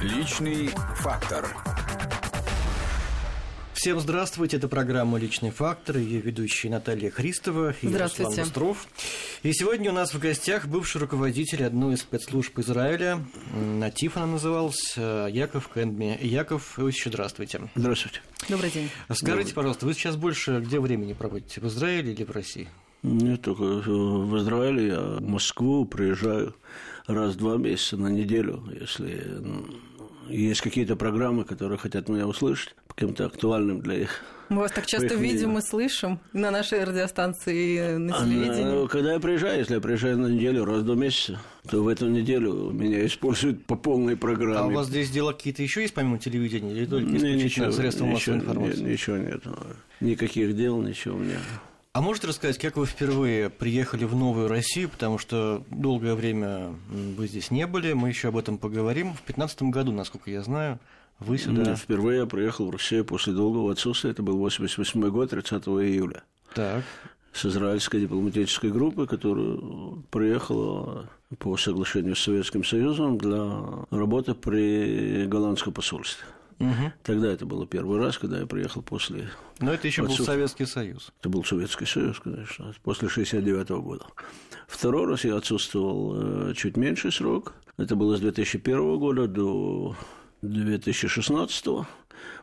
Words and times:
Личный 0.00 0.70
фактор. 0.98 1.44
Всем 3.72 3.98
здравствуйте, 3.98 4.58
это 4.58 4.68
программа 4.68 5.18
«Личный 5.18 5.50
фактор», 5.50 5.96
ее 5.96 6.20
ведущие 6.20 6.70
Наталья 6.70 7.10
Христова 7.10 7.74
и. 7.82 7.88
Руслан 7.88 8.32
Быстров. 8.32 8.86
И 9.42 9.52
сегодня 9.52 9.90
у 9.90 9.94
нас 9.94 10.14
в 10.14 10.20
гостях 10.20 10.68
бывший 10.68 10.98
руководитель 10.98 11.64
одной 11.64 11.94
из 11.94 12.02
спецслужб 12.02 12.56
Израиля, 12.60 13.24
Натиф 13.52 14.16
она 14.16 14.26
называлась, 14.26 14.94
э, 14.96 15.28
Яков 15.32 15.68
Кендми. 15.74 16.16
Яков 16.20 16.78
Иосифович, 16.78 17.06
здравствуйте. 17.06 17.60
Здравствуйте. 17.74 18.20
Добрый 18.48 18.70
день. 18.70 18.90
Скажите, 19.12 19.52
пожалуйста, 19.52 19.84
вы 19.84 19.94
сейчас 19.94 20.14
больше 20.14 20.60
где 20.60 20.78
времени 20.78 21.12
проводите, 21.12 21.60
в 21.60 21.66
Израиле 21.66 22.12
или 22.12 22.22
в 22.22 22.30
России? 22.30 22.68
Нет, 23.02 23.42
только 23.42 23.62
в 23.62 24.38
Израиле 24.38 24.86
я 24.88 25.00
в 25.00 25.22
Москву 25.22 25.84
приезжаю 25.84 26.54
раз 27.08 27.34
в 27.34 27.38
два 27.38 27.56
месяца 27.56 27.96
на 27.96 28.08
неделю, 28.08 28.62
если 28.80 29.24
есть 30.28 30.60
какие-то 30.60 30.94
программы, 30.94 31.44
которые 31.44 31.78
хотят 31.78 32.08
меня 32.08 32.26
услышать, 32.26 32.74
по 32.86 32.94
каким-то 32.94 33.26
актуальным 33.26 33.80
для 33.80 33.94
их. 34.02 34.20
Мы 34.50 34.60
вас 34.60 34.72
так 34.72 34.86
часто 34.86 35.14
видим 35.14 35.58
и 35.58 35.60
слышим 35.62 36.20
на 36.32 36.50
нашей 36.50 36.82
радиостанции 36.84 37.94
и 37.94 37.98
на 37.98 38.16
А 38.16 38.24
телевидении. 38.24 38.82
на- 38.82 38.88
когда 38.88 39.12
я 39.14 39.20
приезжаю, 39.20 39.58
если 39.58 39.74
я 39.74 39.80
приезжаю 39.80 40.18
на 40.18 40.26
неделю 40.28 40.64
раз 40.64 40.78
в 40.80 40.84
два 40.84 40.94
месяца, 40.96 41.38
то 41.70 41.82
в 41.82 41.88
эту 41.88 42.08
неделю 42.08 42.70
меня 42.70 43.04
используют 43.06 43.64
по 43.66 43.76
полной 43.76 44.16
программе. 44.16 44.58
А 44.58 44.66
у 44.66 44.70
вас 44.70 44.86
здесь 44.86 45.10
дела 45.10 45.32
какие-то 45.32 45.62
еще 45.62 45.82
есть 45.82 45.92
помимо 45.94 46.18
телевидения 46.18 46.72
или 46.72 46.86
только 46.86 47.08
исключительно 47.16 47.44
ничего, 47.44 47.72
средства 47.72 48.04
массовой 48.06 48.36
ничего, 48.38 48.46
информации? 48.52 48.82
не- 48.84 48.92
ничего 48.92 49.16
нет. 49.18 49.42
Никаких 50.00 50.56
дел, 50.56 50.80
ничего 50.80 51.16
у 51.16 51.18
меня. 51.20 51.38
А 51.94 52.00
можете 52.00 52.28
рассказать, 52.28 52.58
как 52.58 52.76
вы 52.76 52.86
впервые 52.86 53.50
приехали 53.50 54.04
в 54.04 54.14
Новую 54.14 54.48
Россию, 54.48 54.88
потому 54.88 55.18
что 55.18 55.64
долгое 55.70 56.14
время 56.14 56.74
вы 56.90 57.26
здесь 57.26 57.50
не 57.50 57.66
были, 57.66 57.92
мы 57.92 58.08
еще 58.08 58.28
об 58.28 58.36
этом 58.36 58.58
поговорим. 58.58 59.08
В 59.08 59.24
2015 59.24 59.62
году, 59.64 59.92
насколько 59.92 60.30
я 60.30 60.42
знаю, 60.42 60.78
вы 61.18 61.38
сюда... 61.38 61.62
Нет, 61.64 61.78
Впервые 61.78 62.20
я 62.20 62.26
приехал 62.26 62.66
в 62.68 62.70
Россию 62.70 63.04
после 63.04 63.32
долгого 63.32 63.72
отсутствия. 63.72 64.10
Это 64.10 64.22
был 64.22 64.36
88 64.38 65.08
год, 65.08 65.30
30 65.30 65.64
июля. 65.66 66.22
Так. 66.54 66.84
с 67.32 67.44
израильской 67.46 68.00
дипломатической 68.00 68.70
группы, 68.70 69.06
которая 69.06 69.58
приехала 70.10 71.08
по 71.38 71.56
соглашению 71.56 72.16
с 72.16 72.22
Советским 72.22 72.64
Союзом 72.64 73.18
для 73.18 73.86
работы 73.90 74.34
при 74.34 75.26
голландском 75.26 75.72
посольстве. 75.72 76.24
Мгм. 76.58 76.92
Тогда 77.04 77.32
это 77.32 77.46
было 77.46 77.66
первый 77.66 77.98
раз, 77.98 78.18
когда 78.18 78.40
я 78.40 78.46
приехал 78.46 78.82
после... 78.82 79.28
Но 79.60 79.72
это 79.72 79.86
еще 79.86 80.02
был 80.02 80.10
Отсюда. 80.10 80.32
Советский 80.32 80.66
Союз. 80.66 81.12
Это 81.20 81.28
был 81.28 81.44
Советский 81.44 81.86
Союз, 81.86 82.18
конечно, 82.18 82.74
после 82.82 83.08
69 83.08 83.70
года. 83.70 84.06
Второй 84.66 85.06
раз 85.06 85.24
я 85.24 85.36
отсутствовал 85.36 86.50
э, 86.50 86.54
чуть 86.54 86.76
меньший 86.76 87.12
срок. 87.12 87.54
Это 87.76 87.94
было 87.94 88.16
с 88.16 88.20
2001 88.20 88.98
года 88.98 89.28
до 89.28 89.96
2016, 90.42 91.64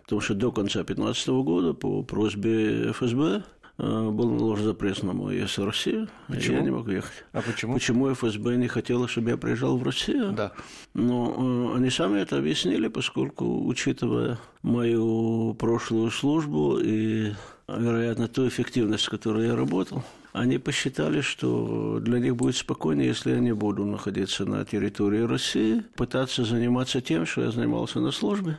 потому 0.04 0.22
что 0.22 0.34
до 0.34 0.52
конца 0.52 0.80
2015 0.84 1.28
года 1.28 1.74
по 1.74 2.04
просьбе 2.04 2.92
ФСБ 2.92 3.44
был 3.78 4.30
наложен 4.32 4.66
запрет 4.66 5.04
на 5.04 5.14
мой 5.14 5.36
въезд 5.36 5.58
в 5.58 5.66
Россию, 5.66 6.08
и 6.30 6.34
Почему? 6.34 6.58
я 6.58 6.64
не 6.64 6.72
мог 6.72 6.88
ехать. 6.88 7.26
А 7.34 7.42
почему? 7.42 7.74
Почему 7.74 8.14
ФСБ 8.14 8.56
не 8.56 8.68
хотела, 8.68 9.08
чтобы 9.08 9.32
я 9.32 9.38
приезжал 9.38 9.78
в 9.78 9.84
Россию? 9.84 10.32
Да. 10.32 10.54
Но 10.94 11.72
э, 11.74 11.78
они 11.78 11.90
сами 11.90 12.20
это 12.20 12.38
объяснили, 12.38 12.88
поскольку, 12.88 13.66
учитывая 13.66 14.38
мою 14.62 15.54
прошлую 15.56 16.10
службу 16.12 16.80
и, 16.82 17.34
вероятно, 17.68 18.30
ту 18.30 18.48
эффективность, 18.48 19.04
с 19.04 19.10
которой 19.10 19.48
я 19.48 19.56
работал, 19.56 20.04
они 20.32 20.58
посчитали, 20.58 21.22
что 21.22 22.00
для 22.02 22.20
них 22.20 22.36
будет 22.36 22.56
спокойнее, 22.56 23.08
если 23.08 23.32
я 23.32 23.40
не 23.40 23.54
буду 23.54 23.86
находиться 23.86 24.46
на 24.46 24.64
территории 24.64 25.22
России, 25.22 25.84
пытаться 25.96 26.46
заниматься 26.46 27.02
тем, 27.02 27.26
что 27.26 27.44
я 27.44 27.52
занимался 27.52 28.00
на 28.00 28.12
службе, 28.12 28.58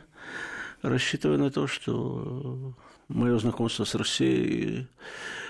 рассчитывая 0.81 1.37
на 1.37 1.49
то, 1.49 1.67
что 1.67 2.73
мое 3.07 3.37
знакомство 3.39 3.83
с 3.85 3.95
Россией 3.95 4.87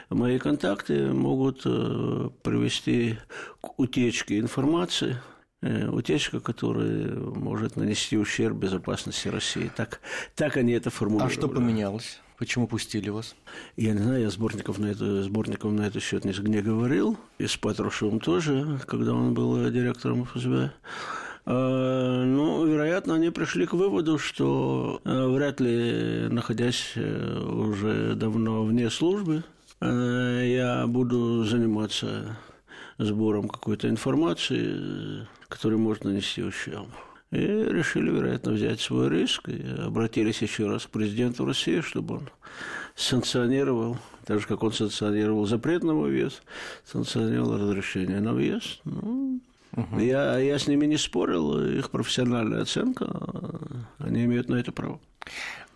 мои 0.10 0.40
контакты 0.40 1.12
могут 1.14 1.62
э, 1.66 2.30
привести 2.44 3.18
к 3.62 3.80
утечке 3.80 4.40
информации, 4.40 5.18
э, 5.62 5.88
утечка, 5.88 6.40
которая 6.40 7.16
может 7.16 7.76
нанести 7.76 8.18
ущерб 8.18 8.58
безопасности 8.58 9.28
России. 9.28 9.72
Так, 9.76 10.00
так 10.36 10.58
они 10.58 10.74
это 10.74 10.90
А 10.90 10.92
формулировали. 10.92 11.34
что 11.34 11.48
поменялось? 11.48 12.20
Почему 12.38 12.68
пустили 12.68 13.10
вас? 13.10 13.36
Я 13.76 13.94
не 13.94 14.00
знаю, 14.00 14.22
я 14.22 14.30
сборников 14.30 14.78
на 14.78 14.86
это, 14.86 15.24
сборников 15.24 15.72
на 15.72 15.82
этот 15.82 16.04
счет 16.04 16.24
не, 16.24 16.34
не 16.48 16.62
говорил. 16.62 17.18
И 17.40 17.48
с 17.48 17.58
Патрушевым 17.58 18.20
тоже, 18.20 18.80
когда 18.86 19.14
он 19.14 19.34
был 19.34 19.70
директором 19.72 20.26
ФСБ. 20.26 20.72
А, 21.50 22.26
Ну, 22.26 22.66
вероятно, 22.66 23.16
они 23.16 23.30
пришли 23.30 23.66
к 23.66 23.74
выводу, 23.74 24.18
что 24.18 25.00
э, 25.06 25.28
вряд 25.28 25.62
ли, 25.62 26.28
находясь 26.30 26.92
э, 26.96 27.40
уже 27.40 28.16
давно 28.16 28.66
вне 28.66 28.90
службы, 28.90 29.44
э, 29.80 30.44
я 30.46 30.86
буду 30.88 31.46
заниматься 31.46 32.38
сбором 32.98 33.48
какой-то 33.48 33.88
информации, 33.88 35.22
э, 35.22 35.26
которая 35.48 35.80
может 35.80 36.04
нанести 36.04 36.44
ущерб. 36.44 36.90
И 37.32 37.38
решили, 37.38 38.12
вероятно, 38.12 38.52
взять 38.52 38.82
свой 38.82 39.10
риск 39.10 39.48
и 39.48 39.64
обратились 39.80 40.42
еще 40.42 40.68
раз 40.68 40.86
к 40.86 40.90
президенту 40.90 41.46
России, 41.46 41.80
чтобы 41.80 42.16
он 42.16 42.30
санкционировал, 42.96 43.98
так 44.26 44.42
же, 44.42 44.48
как 44.48 44.64
он 44.64 44.74
санкционировал 44.74 45.46
запрет 45.46 45.84
на 45.84 45.94
въезд, 45.94 46.42
санкционировал 46.84 47.58
разрешение 47.58 48.20
на 48.20 48.34
въезд. 48.34 48.82
Ну, 48.84 49.40
я, 49.98 50.38
я 50.40 50.60
с 50.60 50.68
ними 50.68 50.86
не 50.86 50.98
спорил, 50.98 51.60
их 51.62 51.92
профессиональная 51.92 52.62
оценка, 52.62 53.06
они 54.00 54.26
имеют 54.26 54.50
на 54.50 54.56
это 54.56 54.72
право. 54.72 55.00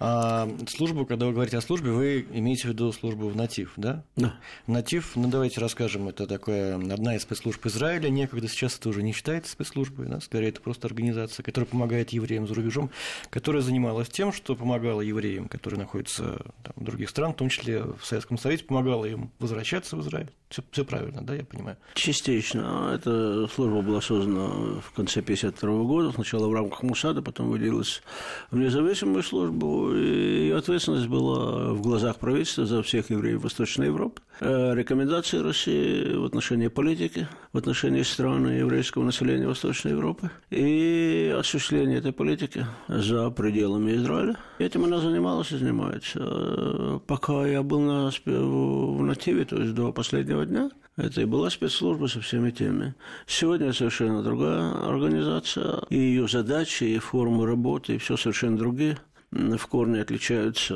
А 0.04 0.50
службу, 0.68 1.06
когда 1.06 1.28
вы 1.28 1.34
говорите 1.34 1.58
о 1.58 1.62
службе, 1.62 1.92
вы 1.92 2.26
имеете 2.34 2.64
в 2.64 2.66
виду 2.72 2.92
службу 2.92 3.30
в 3.30 3.36
Натив, 3.36 3.74
да? 3.78 4.04
Да. 4.16 4.34
Натив, 4.66 5.12
ну 5.16 5.28
давайте 5.28 5.62
расскажем, 5.62 6.08
это 6.08 6.26
такая 6.26 6.76
одна 6.76 7.16
из 7.16 7.22
спецслужб 7.22 7.64
Израиля, 7.68 8.10
некогда 8.10 8.48
сейчас 8.48 8.80
это 8.80 8.90
уже 8.90 9.04
не 9.04 9.14
считается 9.14 9.52
спецслужбой, 9.52 10.08
да? 10.08 10.20
скорее 10.20 10.50
это 10.50 10.60
просто 10.60 10.88
организация, 10.88 11.44
которая 11.44 11.68
помогает 11.68 12.10
евреям 12.10 12.48
за 12.48 12.56
рубежом, 12.56 12.90
которая 13.30 13.62
занималась 13.62 14.10
тем, 14.10 14.34
что 14.34 14.56
помогала 14.56 15.02
евреям, 15.02 15.48
которые 15.48 15.82
находятся 15.82 16.42
там, 16.64 16.74
в 16.78 16.84
других 16.84 17.08
странах, 17.08 17.36
в 17.36 17.38
том 17.38 17.50
числе 17.50 17.84
в 17.84 18.04
Советском 18.04 18.40
Союзе, 18.40 18.64
помогала 18.64 19.06
им 19.06 19.30
возвращаться 19.38 19.96
в 19.98 20.02
Израиль. 20.02 20.32
Все, 20.72 20.84
правильно, 20.84 21.22
да, 21.22 21.34
я 21.34 21.46
понимаю? 21.46 21.78
Частично. 21.94 22.92
Эта 22.94 23.48
служба 23.48 23.82
была 23.82 24.02
создана 24.02 24.82
в 24.82 24.92
конце 24.94 25.22
1952 25.22 25.84
года, 25.84 26.12
сначала 26.12 26.48
в 26.50 26.54
рамках 26.54 26.84
МУСАДа, 26.84 27.22
потом 27.22 27.50
выделилась 27.50 28.02
в 28.50 28.58
независимую 28.58 29.24
службу, 29.24 29.91
и 29.94 30.52
ответственность 30.52 31.08
была 31.08 31.74
в 31.74 31.82
глазах 31.82 32.18
правительства 32.18 32.66
за 32.66 32.84
всех 32.84 33.10
евреев 33.10 33.44
Восточной 33.44 33.88
Европы. 33.88 34.22
Э, 34.40 34.74
Рекомендации 34.74 35.38
России 35.38 36.16
в 36.16 36.26
отношении 36.26 36.68
политики, 36.68 37.28
в 37.54 37.58
отношении 37.58 38.02
стран 38.04 38.50
и 38.50 38.60
еврейского 38.60 39.04
населения 39.04 39.48
Восточной 39.48 39.92
Европы 39.92 40.32
и 40.50 41.36
осуществление 41.38 42.00
этой 42.00 42.12
политики 42.12 42.66
за 42.88 43.30
пределами 43.30 43.96
Израиля. 43.96 44.38
Этим 44.60 44.86
она 44.86 45.00
занималась 45.00 45.52
и 45.52 45.58
занимается. 45.58 46.20
Э, 46.22 47.00
Пока 47.08 47.46
я 47.46 47.64
был 47.64 47.82
на, 47.82 48.12
в 48.26 49.04
Нативе, 49.04 49.46
то 49.46 49.58
есть 49.58 49.74
до 49.74 49.92
последнего 49.92 50.46
дня, 50.46 50.70
это 50.98 51.22
и 51.22 51.26
была 51.26 51.50
спецслужба 51.50 52.08
со 52.08 52.20
всеми 52.20 52.52
теми. 52.52 52.94
Сегодня 53.26 53.72
совершенно 53.74 54.22
другая 54.22 54.72
организация, 54.88 55.82
и 55.90 55.98
ее 55.98 56.28
задачи, 56.28 56.84
и 56.84 57.00
формы 57.00 57.46
работы, 57.48 57.96
и 57.96 57.98
все 57.98 58.18
совершенно 58.18 58.58
другие, 58.58 58.98
в 59.32 59.68
корне 59.68 60.02
отличаются 60.02 60.76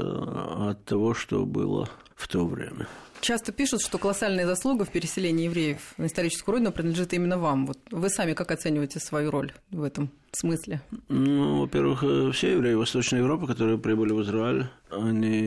от 0.70 0.84
того, 0.86 1.14
что 1.14 1.46
было 1.46 1.90
в 2.16 2.28
то 2.28 2.46
время. 2.46 2.88
Часто 3.22 3.52
пишут, 3.52 3.82
что 3.82 3.98
колоссальная 3.98 4.46
заслуга 4.46 4.86
в 4.86 4.92
переселении 4.92 5.46
евреев 5.46 5.80
на 5.98 6.06
историческую 6.06 6.54
родину 6.54 6.72
принадлежит 6.72 7.12
именно 7.14 7.38
вам. 7.38 7.66
Вот 7.66 7.80
вы 7.90 8.10
сами 8.10 8.34
как 8.34 8.52
оцениваете 8.52 9.00
свою 9.00 9.32
роль 9.32 9.52
в 9.72 9.82
этом 9.82 10.12
смысле? 10.32 10.82
Ну, 11.08 11.62
во-первых, 11.62 12.04
э, 12.04 12.32
все 12.34 12.52
евреи 12.52 12.76
Восточной 12.76 13.20
Европы, 13.20 13.48
которые 13.48 13.80
прибыли 13.80 14.12
в 14.14 14.22
Израиль, 14.22 14.68
они 14.92 15.40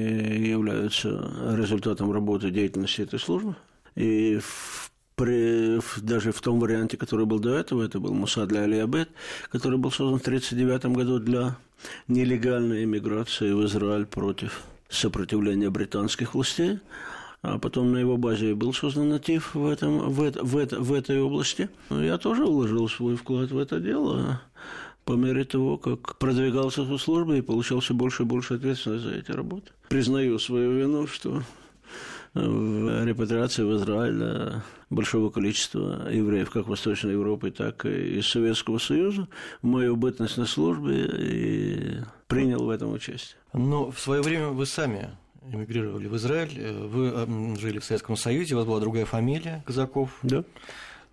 являются 0.48 1.08
результатом 1.56 2.10
работы 2.10 2.50
деятельности 2.50 3.02
этой 3.02 3.20
службы. 3.20 3.54
И 3.94 4.38
в 4.38 4.90
при, 5.18 5.80
даже 6.00 6.30
в 6.30 6.40
том 6.40 6.60
варианте, 6.60 6.96
который 6.96 7.26
был 7.26 7.40
до 7.40 7.56
этого, 7.58 7.82
это 7.84 7.98
был 7.98 8.14
Мусад 8.14 8.48
для 8.48 8.62
Алиабет, 8.62 9.10
который 9.50 9.76
был 9.76 9.90
создан 9.90 10.20
в 10.20 10.22
1939 10.22 10.96
году 10.96 11.18
для 11.18 11.56
нелегальной 12.08 12.84
иммиграции 12.84 13.52
в 13.52 13.64
Израиль 13.66 14.06
против 14.06 14.62
сопротивления 14.88 15.70
британских 15.70 16.34
властей. 16.34 16.78
А 17.40 17.58
потом 17.58 17.92
на 17.92 17.98
его 17.98 18.16
базе 18.16 18.54
был 18.56 18.72
создан 18.74 19.10
натив 19.10 19.54
в, 19.54 19.66
этом, 19.68 20.10
в, 20.10 20.22
это- 20.22 20.42
в, 20.42 20.56
это- 20.56 20.80
в 20.80 20.92
этой 20.92 21.20
области. 21.20 21.68
Ну, 21.88 22.02
Я 22.02 22.18
тоже 22.18 22.44
вложил 22.44 22.88
свой 22.88 23.14
вклад 23.16 23.50
в 23.52 23.58
это 23.58 23.78
дело 23.78 24.40
по 25.04 25.12
мере 25.12 25.44
того, 25.44 25.78
как 25.78 26.18
продвигался 26.18 26.82
по 26.84 26.98
службе 26.98 27.38
и 27.38 27.42
получал 27.42 27.78
все 27.80 27.94
больше 27.94 28.24
и 28.24 28.26
больше 28.26 28.54
ответственности 28.54 29.06
за 29.08 29.14
эти 29.14 29.30
работы. 29.30 29.70
Признаю 29.88 30.38
свою 30.40 30.72
вину, 30.72 31.06
что 31.06 31.42
в 32.46 33.04
репатриации 33.04 33.62
в 33.62 33.76
Израиль 33.76 34.62
большого 34.90 35.30
количества 35.30 36.08
евреев, 36.10 36.50
как 36.50 36.66
Восточной 36.68 37.12
Европы, 37.12 37.50
так 37.50 37.84
и 37.86 38.18
из 38.18 38.26
Советского 38.28 38.78
Союза, 38.78 39.28
мою 39.62 39.96
бытность 39.96 40.36
на 40.36 40.46
службе 40.46 41.06
и 41.06 42.00
принял 42.26 42.64
в 42.64 42.70
этом 42.70 42.92
участие. 42.92 43.38
Но 43.52 43.90
в 43.90 43.98
свое 43.98 44.22
время 44.22 44.48
вы 44.48 44.66
сами 44.66 45.10
эмигрировали 45.52 46.06
в 46.06 46.16
Израиль, 46.16 46.58
э, 46.58 46.86
вы 46.86 47.56
жили 47.58 47.78
в 47.78 47.84
Советском 47.84 48.16
Союзе, 48.16 48.54
у 48.54 48.58
вас 48.58 48.66
была 48.66 48.80
другая 48.80 49.04
фамилия, 49.04 49.62
Казаков. 49.66 50.18
Да. 50.22 50.44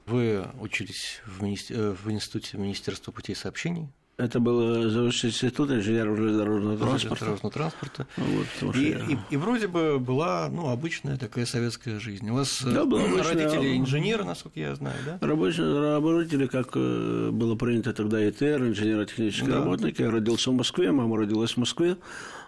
Вы 0.05 0.45
учились 0.59 1.21
в, 1.25 1.41
министер... 1.41 1.77
Э, 1.77 1.91
в 1.91 2.11
Институте 2.11 2.57
Министерства 2.57 3.11
путей 3.11 3.35
сообщений. 3.35 3.87
Это 4.17 4.39
было 4.39 4.89
заочный 4.89 5.29
институт 5.29 5.71
инженеров 5.71 6.17
железнодорожного 6.17 6.77
транспорта. 6.77 7.25
Железнодорожного 7.25 7.51
транспорта. 7.51 8.07
Вот, 8.17 8.75
и, 8.75 8.97
и, 9.13 9.17
и 9.29 9.37
вроде 9.37 9.67
бы 9.67 9.99
была 9.99 10.47
ну, 10.49 10.69
обычная 10.69 11.17
такая 11.17 11.45
советская 11.45 11.99
жизнь. 11.99 12.29
У 12.29 12.35
вас 12.35 12.61
да, 12.63 12.85
была 12.85 13.03
обычная... 13.03 13.33
родители 13.33 13.77
инженеры, 13.77 14.23
насколько 14.23 14.59
я 14.59 14.75
знаю, 14.75 14.95
да? 15.05 15.17
Рабочие, 15.21 15.99
родители, 15.99 16.47
как 16.47 16.69
э, 16.75 17.29
было 17.31 17.55
принято 17.55 17.93
тогда 17.93 18.25
ИТР, 18.27 18.67
инженерно-технические 18.67 19.49
да. 19.49 19.55
работники. 19.57 20.01
Я 20.01 20.11
родился 20.11 20.49
в 20.51 20.53
Москве, 20.53 20.91
мама 20.91 21.17
родилась 21.17 21.51
в 21.51 21.57
Москве. 21.57 21.97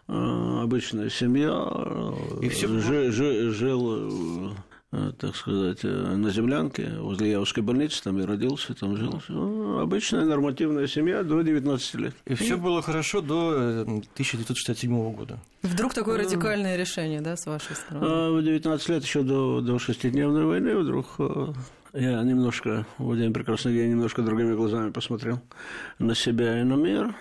Э, 0.07 0.59
обычная 0.63 1.09
семья. 1.09 1.67
И 2.41 2.47
все 2.47 2.67
жил, 2.79 3.11
жил, 3.11 3.51
жил 3.51 4.53
Э, 4.57 4.76
так 4.91 5.35
сказать, 5.35 5.79
э, 5.83 5.87
на 5.87 6.29
землянке 6.29 6.89
возле 6.99 7.31
Яузской 7.31 7.61
больницы, 7.61 8.01
там 8.01 8.17
я 8.19 8.25
родился, 8.25 8.73
там 8.73 8.95
жил. 8.95 9.21
Ну, 9.27 9.79
обычная 9.79 10.23
нормативная 10.23 10.87
семья 10.87 11.23
до 11.23 11.41
19 11.41 11.95
лет. 11.95 12.15
И 12.25 12.35
все 12.35 12.55
было 12.55 12.81
хорошо 12.81 13.19
до 13.21 13.81
1967 13.81 14.89
э, 14.89 15.11
года. 15.11 15.39
Вдруг 15.61 15.93
такое 15.93 16.17
радикальное 16.17 16.77
решение, 16.77 17.19
да, 17.19 17.35
с 17.35 17.45
вашей 17.45 17.75
стороны? 17.75 18.39
В 18.39 18.41
19 18.41 18.89
лет, 18.89 19.03
еще 19.03 19.23
до, 19.23 19.59
до 19.59 19.77
шестидневной 19.77 20.45
войны, 20.45 20.77
вдруг 20.77 21.19
я 21.93 22.23
немножко, 22.23 22.85
в 22.97 23.11
один 23.11 23.33
прекрасный 23.33 23.73
день, 23.73 23.91
немножко 23.91 24.21
другими 24.21 24.55
глазами 24.55 24.91
посмотрел 24.91 25.41
на 25.99 26.15
себя 26.15 26.61
и 26.61 26.63
на 26.63 26.75
мир. 26.75 27.13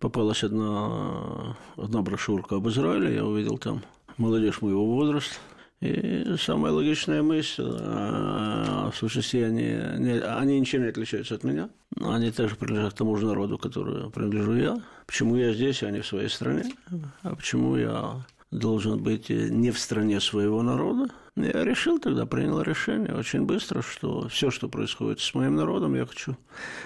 Попалась 0.00 0.44
одна, 0.44 1.56
одна 1.78 2.02
брошюрка 2.02 2.56
об 2.56 2.68
Израиле, 2.68 3.14
я 3.14 3.24
увидел 3.24 3.56
там 3.56 3.82
молодежь 4.18 4.60
моего 4.60 4.84
возраста– 4.84 5.36
и 5.80 6.36
самая 6.38 6.72
логичная 6.72 7.22
мысль, 7.22 7.62
в 7.62 8.92
сущности, 8.94 9.36
они, 9.36 9.62
не, 9.62 10.20
они 10.20 10.58
ничем 10.58 10.82
не 10.82 10.88
отличаются 10.88 11.34
от 11.34 11.44
меня. 11.44 11.68
Они 12.00 12.30
также 12.30 12.56
принадлежат 12.56 12.94
тому 12.94 13.16
же 13.16 13.26
народу, 13.26 13.58
которому 13.58 14.10
принадлежу 14.10 14.54
я. 14.54 14.76
Почему 15.06 15.36
я 15.36 15.52
здесь, 15.52 15.82
а 15.82 15.90
не 15.90 16.00
в 16.00 16.06
своей 16.06 16.28
стране? 16.28 16.64
А 17.22 17.34
почему 17.34 17.76
я 17.76 18.24
должен 18.50 19.02
быть 19.02 19.28
не 19.28 19.70
в 19.70 19.78
стране 19.78 20.20
своего 20.20 20.62
народа? 20.62 21.10
Я 21.36 21.64
решил 21.64 21.98
тогда, 21.98 22.24
принял 22.24 22.62
решение 22.62 23.14
очень 23.14 23.42
быстро, 23.42 23.82
что 23.82 24.26
все, 24.28 24.50
что 24.50 24.70
происходит 24.70 25.20
с 25.20 25.34
моим 25.34 25.54
народом, 25.56 25.94
я 25.94 26.06
хочу, 26.06 26.34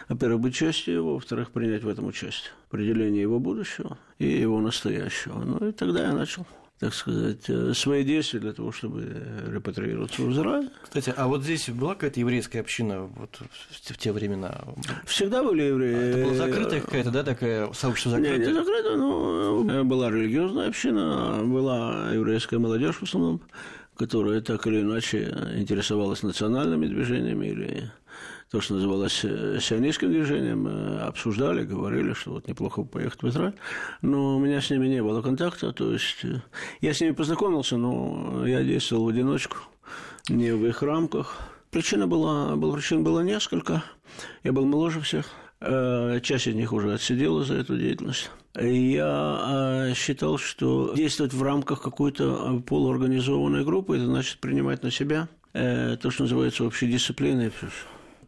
во-первых, 0.08 0.40
быть 0.40 0.54
частью 0.56 0.94
его, 0.94 1.14
во-вторых, 1.14 1.52
принять 1.52 1.84
в 1.84 1.88
этом 1.88 2.06
участие. 2.06 2.50
Определение 2.68 3.22
его 3.22 3.38
будущего 3.38 3.96
и 4.18 4.26
его 4.26 4.60
настоящего. 4.60 5.38
Ну 5.38 5.68
и 5.68 5.70
тогда 5.70 6.02
я 6.02 6.12
начал 6.12 6.44
так 6.80 6.94
сказать, 6.94 7.44
э, 7.48 7.74
свои 7.74 8.04
действия 8.04 8.40
для 8.40 8.54
того, 8.54 8.72
чтобы 8.72 9.06
репатриироваться 9.46 10.22
в 10.22 10.32
Израиль. 10.32 10.70
Кстати, 10.82 11.12
а 11.14 11.28
вот 11.28 11.42
здесь 11.42 11.68
была 11.68 11.94
какая-то 11.94 12.20
еврейская 12.20 12.60
община 12.60 13.02
вот 13.02 13.38
в 13.70 13.98
те 13.98 14.12
времена? 14.12 14.62
Всегда 15.04 15.42
были 15.42 15.64
евреи. 15.64 15.94
А 15.94 16.00
это 16.00 16.24
была 16.24 16.34
закрытая 16.34 16.80
какая-то, 16.80 17.10
да, 17.10 17.22
такая 17.22 17.70
сообщество 17.74 18.12
закрытое? 18.12 18.38
Нет, 18.38 18.48
не 18.48 18.54
закрытая, 18.54 18.96
но 18.96 19.84
была 19.84 20.10
религиозная 20.10 20.68
община, 20.68 21.42
была 21.44 22.12
еврейская 22.14 22.58
молодежь 22.58 22.96
в 22.96 23.02
основном, 23.02 23.42
которая 23.96 24.40
так 24.40 24.66
или 24.66 24.80
иначе 24.80 25.36
интересовалась 25.56 26.22
национальными 26.22 26.86
движениями 26.86 27.46
или 27.48 27.90
то, 28.50 28.60
что 28.60 28.74
называлось 28.74 29.20
э, 29.24 29.58
сионистским 29.60 30.10
движением, 30.10 30.66
э, 30.66 30.98
обсуждали, 31.02 31.64
говорили, 31.64 32.14
что 32.14 32.32
вот 32.32 32.48
неплохо 32.48 32.82
поехать 32.82 33.22
в 33.22 33.28
Израиль. 33.28 33.54
Но 34.02 34.36
у 34.36 34.40
меня 34.40 34.60
с 34.60 34.70
ними 34.70 34.88
не 34.88 35.02
было 35.02 35.22
контакта, 35.22 35.72
то 35.72 35.92
есть 35.92 36.24
э, 36.24 36.42
я 36.80 36.92
с 36.92 37.00
ними 37.00 37.12
познакомился, 37.12 37.76
но 37.76 38.44
я 38.44 38.64
действовал 38.64 39.04
в 39.04 39.08
одиночку, 39.08 39.58
не 40.28 40.52
в 40.52 40.66
их 40.66 40.82
рамках. 40.82 41.38
Причина 41.70 42.08
была, 42.08 42.56
была, 42.56 42.74
причин 42.74 43.04
было 43.04 43.20
несколько. 43.20 43.84
Я 44.42 44.52
был 44.52 44.66
моложе 44.66 45.00
всех. 45.00 45.26
Часть 45.60 46.46
из 46.46 46.54
них 46.54 46.72
уже 46.72 46.94
отсидела 46.94 47.44
за 47.44 47.54
эту 47.54 47.76
деятельность. 47.76 48.30
Я 48.56 49.92
считал, 49.94 50.38
что 50.38 50.94
действовать 50.96 51.34
в 51.34 51.42
рамках 51.42 51.82
какой-то 51.82 52.60
полуорганизованной 52.66 53.62
группы, 53.62 53.96
это 53.96 54.06
значит 54.06 54.38
принимать 54.38 54.82
на 54.82 54.90
себя 54.90 55.28
то, 55.52 56.10
что 56.10 56.22
называется 56.22 56.64
общей 56.64 56.90
дисциплиной. 56.90 57.52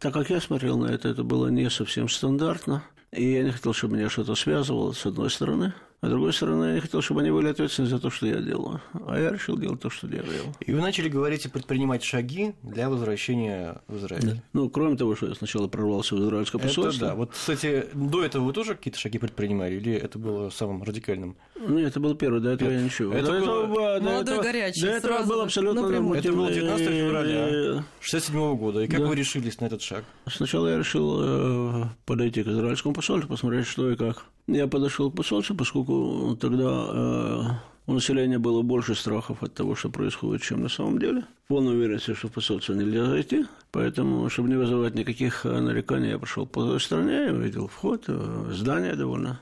Так 0.03 0.13
как 0.13 0.29
я 0.29 0.41
смотрел 0.41 0.77
на 0.77 0.87
это, 0.87 1.07
это 1.07 1.23
было 1.23 1.47
не 1.47 1.69
совсем 1.69 2.09
стандартно. 2.09 2.83
И 3.13 3.31
я 3.31 3.43
не 3.43 3.51
хотел, 3.51 3.71
чтобы 3.71 3.95
меня 3.95 4.09
что-то 4.09 4.35
связывало, 4.35 4.91
с 4.91 5.05
одной 5.05 5.29
стороны. 5.29 5.73
А 6.01 6.07
с 6.07 6.09
другой 6.09 6.33
стороны, 6.33 6.65
я 6.65 6.73
не 6.73 6.81
хотел, 6.81 7.01
чтобы 7.01 7.21
они 7.21 7.31
были 7.31 7.47
ответственны 7.47 7.87
за 7.87 7.99
то, 7.99 8.09
что 8.09 8.27
я 8.27 8.41
делал. 8.41 8.81
А 9.07 9.17
я 9.17 9.31
решил 9.31 9.57
делать 9.57 9.79
то, 9.79 9.89
что 9.89 10.05
делал. 10.07 10.27
И 10.59 10.73
вы 10.73 10.81
начали 10.81 11.07
говорить 11.07 11.45
и 11.45 11.47
предпринимать 11.47 12.03
шаги 12.03 12.53
для 12.63 12.89
возвращения 12.89 13.81
в 13.87 13.95
Израиль. 13.95 14.25
Да. 14.25 14.43
Ну, 14.51 14.69
кроме 14.69 14.97
того, 14.97 15.15
что 15.15 15.27
я 15.27 15.35
сначала 15.35 15.69
прорвался 15.69 16.15
в 16.15 16.19
израильское 16.19 16.57
посольство. 16.57 17.05
Это 17.05 17.13
да. 17.13 17.15
Вот, 17.15 17.31
кстати, 17.31 17.85
до 17.93 18.25
этого 18.25 18.43
вы 18.43 18.51
тоже 18.51 18.75
какие-то 18.75 18.99
шаги 18.99 19.19
предпринимали? 19.19 19.75
Или 19.75 19.93
это 19.93 20.19
было 20.19 20.49
самым 20.49 20.83
радикальным? 20.83 21.37
Нет, 21.67 21.87
это 21.87 21.99
был 21.99 22.15
первый, 22.15 22.41
до 22.41 22.49
этого 22.49 22.69
это, 22.69 22.77
я 22.77 22.83
ничего. 22.83 23.13
Это 23.13 23.27
до 23.27 23.31
было... 23.31 23.39
Этого, 23.39 23.99
Молодой, 23.99 24.21
этого, 24.21 24.41
горячий. 24.43 24.81
До 24.81 24.87
этого 24.87 25.23
был 25.23 25.41
абсолютно 25.41 25.81
напрямую. 25.81 26.19
Это 26.19 26.31
было 26.31 26.51
19 26.51 26.87
февраля 26.87 27.83
67 28.01 28.55
года. 28.57 28.81
И 28.81 28.87
как 28.87 28.99
да. 28.99 29.07
вы 29.07 29.15
решились 29.15 29.59
на 29.59 29.65
этот 29.65 29.81
шаг? 29.81 30.03
Сначала 30.27 30.67
я 30.67 30.77
решил 30.77 31.19
э, 31.21 31.83
подойти 32.05 32.43
к 32.43 32.47
израильскому 32.47 32.93
посольству, 32.93 33.29
посмотреть, 33.29 33.67
что 33.67 33.89
и 33.89 33.95
как. 33.95 34.25
Я 34.47 34.67
подошел 34.67 35.11
к 35.11 35.15
посольству, 35.15 35.55
поскольку 35.55 36.37
тогда 36.39 36.65
э, 36.65 37.41
у 37.87 37.93
населения 37.93 38.39
было 38.39 38.61
больше 38.61 38.95
страхов 38.95 39.43
от 39.43 39.53
того, 39.53 39.75
что 39.75 39.89
происходит, 39.89 40.41
чем 40.41 40.61
на 40.61 40.69
самом 40.69 40.99
деле. 40.99 41.23
Полной 41.47 41.75
уверенности, 41.75 42.13
что 42.13 42.27
в 42.27 42.31
посольство 42.31 42.73
нельзя 42.73 43.05
зайти. 43.05 43.45
Поэтому, 43.71 44.29
чтобы 44.29 44.49
не 44.49 44.55
вызывать 44.55 44.95
никаких 44.95 45.45
э, 45.45 45.59
нареканий, 45.59 46.09
я 46.09 46.19
пошел 46.19 46.45
по 46.45 46.65
той 46.65 46.79
стороне, 46.79 47.31
увидел 47.31 47.67
вход, 47.67 48.05
здание 48.51 48.95
довольно 48.95 49.39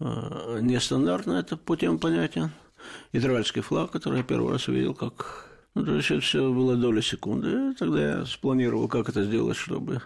нестандартно, 0.00 1.32
это 1.32 1.56
по 1.56 1.76
тем 1.76 1.98
понятиям. 1.98 2.52
Израильский 3.12 3.60
флаг, 3.60 3.90
который 3.90 4.18
я 4.18 4.24
первый 4.24 4.52
раз 4.52 4.68
увидел, 4.68 4.94
как... 4.94 5.46
Ну, 5.74 5.84
то 5.84 5.94
есть, 5.94 6.10
это 6.10 6.20
все 6.20 6.52
было 6.52 6.76
доля 6.76 7.02
секунды. 7.02 7.70
И 7.70 7.74
тогда 7.74 8.18
я 8.18 8.26
спланировал, 8.26 8.88
как 8.88 9.08
это 9.08 9.24
сделать, 9.24 9.56
чтобы 9.56 10.02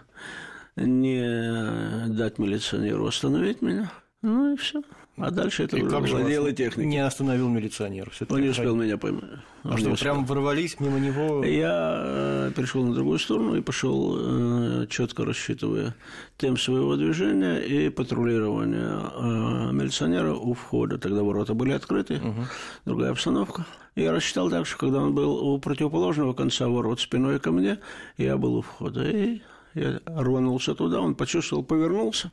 не 0.75 2.07
дать 2.09 2.39
милиционеру 2.39 3.07
остановить 3.07 3.61
меня. 3.61 3.91
Ну 4.21 4.53
и 4.53 4.57
все. 4.57 4.81
А 5.15 5.29
дальше 5.29 5.63
это 5.63 5.77
и 5.77 5.83
уже 5.83 5.99
было 5.99 6.23
дело 6.23 6.51
техники. 6.51 6.87
Не 6.87 7.05
остановил 7.05 7.47
милиционер. 7.47 8.11
Он 8.29 8.41
не 8.41 8.49
успел 8.49 8.75
меня 8.75 8.97
поймать. 8.97 9.23
А 9.63 9.77
что, 9.77 9.95
прям 9.95 10.25
ворвались 10.25 10.79
мимо 10.79 10.99
него? 10.99 11.45
Я 11.45 12.01
э, 12.03 12.51
перешел 12.55 12.83
на 12.83 12.95
другую 12.95 13.19
сторону 13.19 13.55
и 13.55 13.61
пошел, 13.61 14.17
э, 14.17 14.87
четко 14.89 15.23
рассчитывая 15.23 15.95
темп 16.37 16.59
своего 16.59 16.95
движения 16.95 17.59
и 17.59 17.89
патрулирования 17.89 18.89
э, 18.89 19.71
милиционера 19.71 20.33
у 20.33 20.53
входа. 20.53 20.97
Тогда 20.97 21.21
ворота 21.21 21.53
были 21.53 21.73
открыты, 21.73 22.15
угу. 22.15 22.45
другая 22.85 23.11
обстановка. 23.11 23.65
Я 23.95 24.11
рассчитал 24.11 24.49
так, 24.49 24.65
что 24.65 24.77
когда 24.77 24.99
он 24.99 25.13
был 25.13 25.53
у 25.53 25.59
противоположного 25.59 26.33
конца 26.33 26.67
ворот 26.67 26.99
спиной 26.99 27.39
ко 27.39 27.51
мне, 27.51 27.77
я 28.17 28.35
был 28.37 28.55
у 28.55 28.61
входа. 28.61 29.07
И 29.07 29.41
я 29.75 29.99
рванулся 30.05 30.75
туда, 30.75 31.01
он 31.01 31.15
почувствовал, 31.15 31.63
повернулся, 31.63 32.31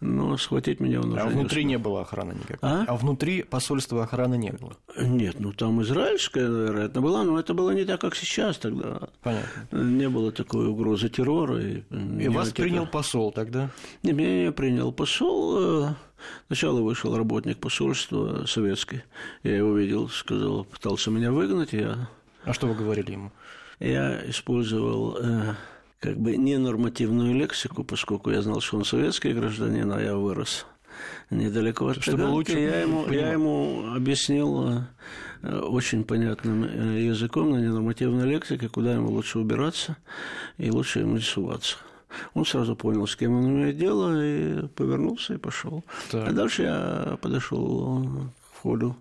но 0.00 0.36
схватить 0.36 0.78
меня 0.78 1.00
он 1.00 1.10
а 1.10 1.14
уже 1.14 1.20
А 1.22 1.26
внутри 1.26 1.64
не, 1.64 1.70
не 1.70 1.78
было 1.78 2.02
охраны 2.02 2.34
никакой? 2.34 2.58
А? 2.62 2.84
а 2.86 2.96
внутри 2.96 3.42
посольства 3.42 4.04
охраны 4.04 4.36
не 4.36 4.52
было? 4.52 4.76
Нет, 4.96 5.40
ну 5.40 5.52
там 5.52 5.82
израильская, 5.82 6.46
вероятно, 6.46 7.00
была, 7.00 7.24
но 7.24 7.38
это 7.38 7.52
было 7.52 7.72
не 7.72 7.84
так, 7.84 8.00
как 8.00 8.14
сейчас 8.14 8.58
тогда. 8.58 9.08
Понятно. 9.22 9.66
Не 9.72 10.08
было 10.08 10.30
такой 10.30 10.68
угрозы 10.68 11.08
террора. 11.08 11.60
И, 11.60 11.82
и 12.20 12.28
вас 12.28 12.50
каких 12.50 12.66
принял 12.66 12.86
посол 12.86 13.32
тогда? 13.32 13.70
Не, 14.04 14.12
меня 14.12 14.44
не 14.44 14.52
принял 14.52 14.92
посол. 14.92 15.88
Э, 15.88 15.94
сначала 16.46 16.80
вышел 16.80 17.16
работник 17.16 17.58
посольства 17.58 18.44
советский. 18.46 19.02
Я 19.42 19.56
его 19.56 19.76
видел, 19.76 20.08
сказал, 20.08 20.64
пытался 20.64 21.10
меня 21.10 21.32
выгнать. 21.32 21.72
Я... 21.72 22.08
А 22.44 22.52
что 22.52 22.68
вы 22.68 22.74
говорили 22.76 23.12
ему? 23.12 23.32
Я 23.80 24.28
использовал 24.30 25.16
э, 25.20 25.54
как 26.00 26.16
бы 26.16 26.36
ненормативную 26.36 27.34
лексику, 27.34 27.84
поскольку 27.84 28.30
я 28.30 28.42
знал, 28.42 28.60
что 28.60 28.76
он 28.76 28.84
советский 28.84 29.32
гражданин, 29.32 29.90
а 29.92 30.00
я 30.00 30.16
вырос 30.16 30.66
недалеко 31.30 31.88
от 31.88 32.02
Чтобы 32.02 32.24
лучше 32.24 32.58
я 32.58 32.80
ему, 32.80 33.08
я 33.08 33.32
ему 33.32 33.92
объяснил 33.94 34.84
э, 35.42 35.58
очень 35.58 36.04
понятным 36.04 36.64
э, 36.64 37.02
языком 37.02 37.50
на 37.50 37.56
ненормативной 37.56 38.26
лексике, 38.26 38.68
куда 38.68 38.94
ему 38.94 39.10
лучше 39.10 39.38
убираться 39.38 39.96
и 40.56 40.70
лучше 40.70 41.00
ему 41.00 41.14
не 41.14 41.20
суваться. 41.20 41.76
Он 42.34 42.44
сразу 42.44 42.74
понял, 42.74 43.06
с 43.06 43.16
кем 43.16 43.34
он 43.34 43.46
имеет 43.46 43.76
дело, 43.76 44.12
и 44.16 44.66
повернулся 44.68 45.34
и 45.34 45.38
пошел. 45.38 45.84
А 46.12 46.32
дальше 46.32 46.62
я 46.62 47.18
подошел 47.20 48.02
к 48.02 48.56
входу 48.58 48.96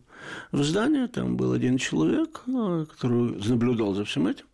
в 0.51 0.61
здание, 0.61 1.07
там 1.07 1.37
был 1.37 1.53
один 1.53 1.77
человек, 1.77 2.41
э, 2.47 2.85
который 2.91 3.47
наблюдал 3.47 3.93
за 3.93 4.03
всем 4.03 4.27
этим. 4.27 4.45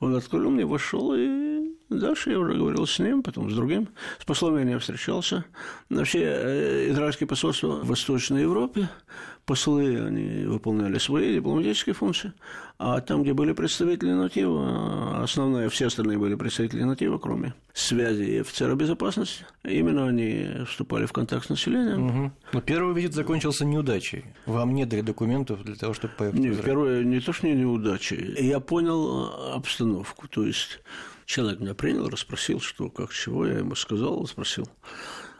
Он 0.00 0.14
открыл 0.14 0.50
мне, 0.50 0.66
вошел, 0.66 1.14
и 1.14 1.51
дальше 1.98 2.30
я 2.30 2.38
уже 2.38 2.54
говорил 2.54 2.86
с 2.86 2.98
ним, 2.98 3.22
потом 3.22 3.50
с 3.50 3.54
другим. 3.54 3.88
С 4.18 4.24
послом 4.24 4.58
я 4.58 4.64
не 4.64 4.78
встречался. 4.78 5.44
Вообще, 5.90 6.20
э, 6.22 6.90
израильские 6.90 7.26
посольства 7.26 7.80
в 7.80 7.86
Восточной 7.86 8.42
Европе, 8.42 8.88
послы, 9.44 10.04
они 10.06 10.44
выполняли 10.44 10.98
свои 10.98 11.34
дипломатические 11.34 11.94
функции, 11.94 12.32
а 12.78 13.00
там, 13.00 13.22
где 13.22 13.32
были 13.32 13.52
представители 13.52 14.12
натива, 14.12 15.22
основные, 15.22 15.68
все 15.68 15.86
остальные 15.86 16.18
были 16.18 16.34
представители 16.34 16.82
натива, 16.82 17.18
кроме 17.18 17.54
связи 17.72 18.22
и 18.22 18.38
офицера 18.38 18.74
безопасности, 18.74 19.44
именно 19.64 20.06
они 20.08 20.64
вступали 20.68 21.06
в 21.06 21.12
контакт 21.12 21.46
с 21.46 21.48
населением. 21.48 22.06
Угу. 22.06 22.32
Но 22.52 22.60
первый 22.60 22.94
визит 22.94 23.14
закончился 23.14 23.64
неудачей. 23.64 24.24
Вам 24.46 24.74
не 24.74 24.84
дали 24.84 25.00
документов 25.00 25.64
для 25.64 25.74
того, 25.74 25.94
чтобы 25.94 26.14
поехать 26.14 26.40
Нет, 26.40 26.62
первое, 26.62 27.02
не 27.02 27.20
то, 27.20 27.32
что 27.32 27.46
не 27.46 27.54
неудачей. 27.54 28.36
Я 28.38 28.60
понял 28.60 29.26
э, 29.26 29.52
обстановку, 29.54 30.28
то 30.28 30.44
есть 30.44 30.80
человек 31.26 31.60
меня 31.60 31.74
принял, 31.74 32.08
расспросил, 32.08 32.60
что, 32.60 32.88
как, 32.88 33.12
чего, 33.12 33.46
я 33.46 33.58
ему 33.58 33.74
сказал, 33.74 34.26
спросил, 34.26 34.68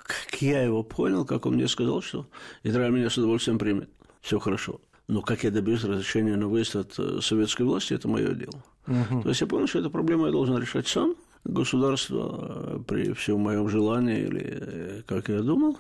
как 0.03 0.41
я 0.43 0.63
его 0.63 0.83
понял, 0.83 1.25
как 1.25 1.47
он 1.47 1.55
мне 1.55 1.69
сказал, 1.69 2.03
что 2.03 2.27
Израиль 2.63 2.93
меня 2.93 3.11
с 3.11 3.19
удовольствием 3.19 3.59
примет. 3.59 3.89
Все 4.21 4.39
хорошо. 4.39 4.81
Но 5.09 5.21
как 5.21 5.45
я 5.45 5.51
добьюсь 5.51 5.85
разрешения 5.85 6.37
на 6.37 6.49
выезд 6.49 6.77
от 6.77 6.99
э, 6.99 7.21
советской 7.21 7.63
власти, 7.63 7.95
это 7.95 8.09
мое 8.09 8.33
дело. 8.35 8.63
Угу. 8.87 9.23
То 9.23 9.29
есть 9.29 9.41
я 9.41 9.47
понял, 9.47 9.67
что 9.67 9.81
эту 9.81 9.91
проблему 9.91 10.27
я 10.27 10.33
должен 10.33 10.59
решать 10.59 10.89
сам. 10.89 11.17
Государство 11.45 12.79
э, 12.79 12.79
при 12.87 13.13
всем 13.13 13.41
моем 13.41 13.69
желании, 13.69 14.21
или 14.21 14.43
э, 14.45 15.03
как 15.07 15.29
я 15.29 15.41
думал, 15.41 15.77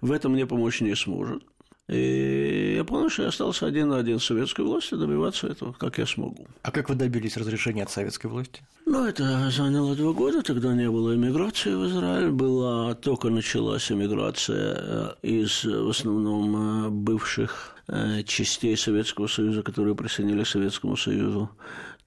в 0.00 0.10
этом 0.10 0.32
мне 0.32 0.46
помочь 0.46 0.80
не 0.80 0.94
сможет. 0.96 1.44
И 1.88 2.74
я 2.76 2.84
понял, 2.84 3.08
что 3.08 3.22
я 3.22 3.28
остался 3.28 3.66
один 3.66 3.88
на 3.90 3.98
один 3.98 4.18
с 4.18 4.24
советской 4.24 4.62
властью 4.62 4.98
добиваться 4.98 5.46
этого, 5.46 5.72
как 5.72 5.98
я 5.98 6.06
смогу. 6.06 6.48
А 6.62 6.72
как 6.72 6.88
вы 6.88 6.96
добились 6.96 7.36
разрешения 7.36 7.84
от 7.84 7.90
советской 7.90 8.26
власти? 8.26 8.62
Ну, 8.86 9.04
это 9.04 9.50
заняло 9.50 9.94
два 9.94 10.12
года, 10.12 10.42
тогда 10.42 10.74
не 10.74 10.90
было 10.90 11.14
иммиграции 11.14 11.74
в 11.74 11.86
Израиль, 11.86 12.30
была 12.30 12.94
только 12.94 13.30
началась 13.30 13.90
иммиграция 13.92 15.14
из, 15.22 15.64
в 15.64 15.88
основном, 15.88 17.04
бывших 17.04 17.76
э, 17.86 18.24
частей 18.24 18.76
Советского 18.76 19.28
Союза, 19.28 19.62
которые 19.62 19.94
присоединились 19.94 20.48
к 20.48 20.50
Советскому 20.50 20.96
Союзу 20.96 21.50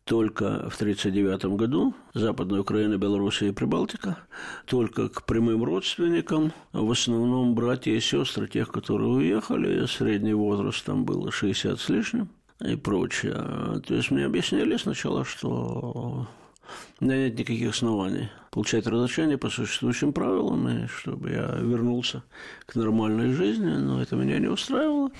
только 0.09 0.67
в 0.69 0.75
1939 0.81 1.55
году, 1.55 1.93
Западная 2.15 2.61
Украина, 2.61 2.97
Белоруссия 2.97 3.49
и 3.49 3.51
Прибалтика, 3.51 4.17
только 4.65 5.07
к 5.07 5.23
прямым 5.27 5.63
родственникам, 5.63 6.51
в 6.73 6.89
основном 6.89 7.53
братья 7.53 7.91
и 7.91 7.99
сестры 7.99 8.47
тех, 8.47 8.71
которые 8.71 9.07
уехали, 9.07 9.85
средний 9.85 10.33
возраст 10.33 10.83
там 10.83 11.05
было 11.05 11.31
60 11.31 11.79
с 11.79 11.89
лишним 11.89 12.27
и 12.59 12.75
прочее. 12.75 13.35
То 13.85 13.93
есть 13.93 14.09
мне 14.09 14.25
объяснили 14.25 14.77
сначала, 14.77 15.23
что 15.23 16.27
меня 16.99 17.17
нет 17.17 17.37
никаких 17.37 17.69
оснований 17.71 18.29
получать 18.51 18.87
разрешение 18.87 19.37
по 19.37 19.49
существующим 19.49 20.13
правилам, 20.13 20.67
и 20.67 20.87
чтобы 20.87 21.29
я 21.29 21.55
вернулся 21.61 22.23
к 22.65 22.75
нормальной 22.75 23.31
жизни, 23.33 23.69
но 23.69 24.01
это 24.01 24.15
меня 24.15 24.39
не 24.39 24.47
устраивало. 24.47 25.11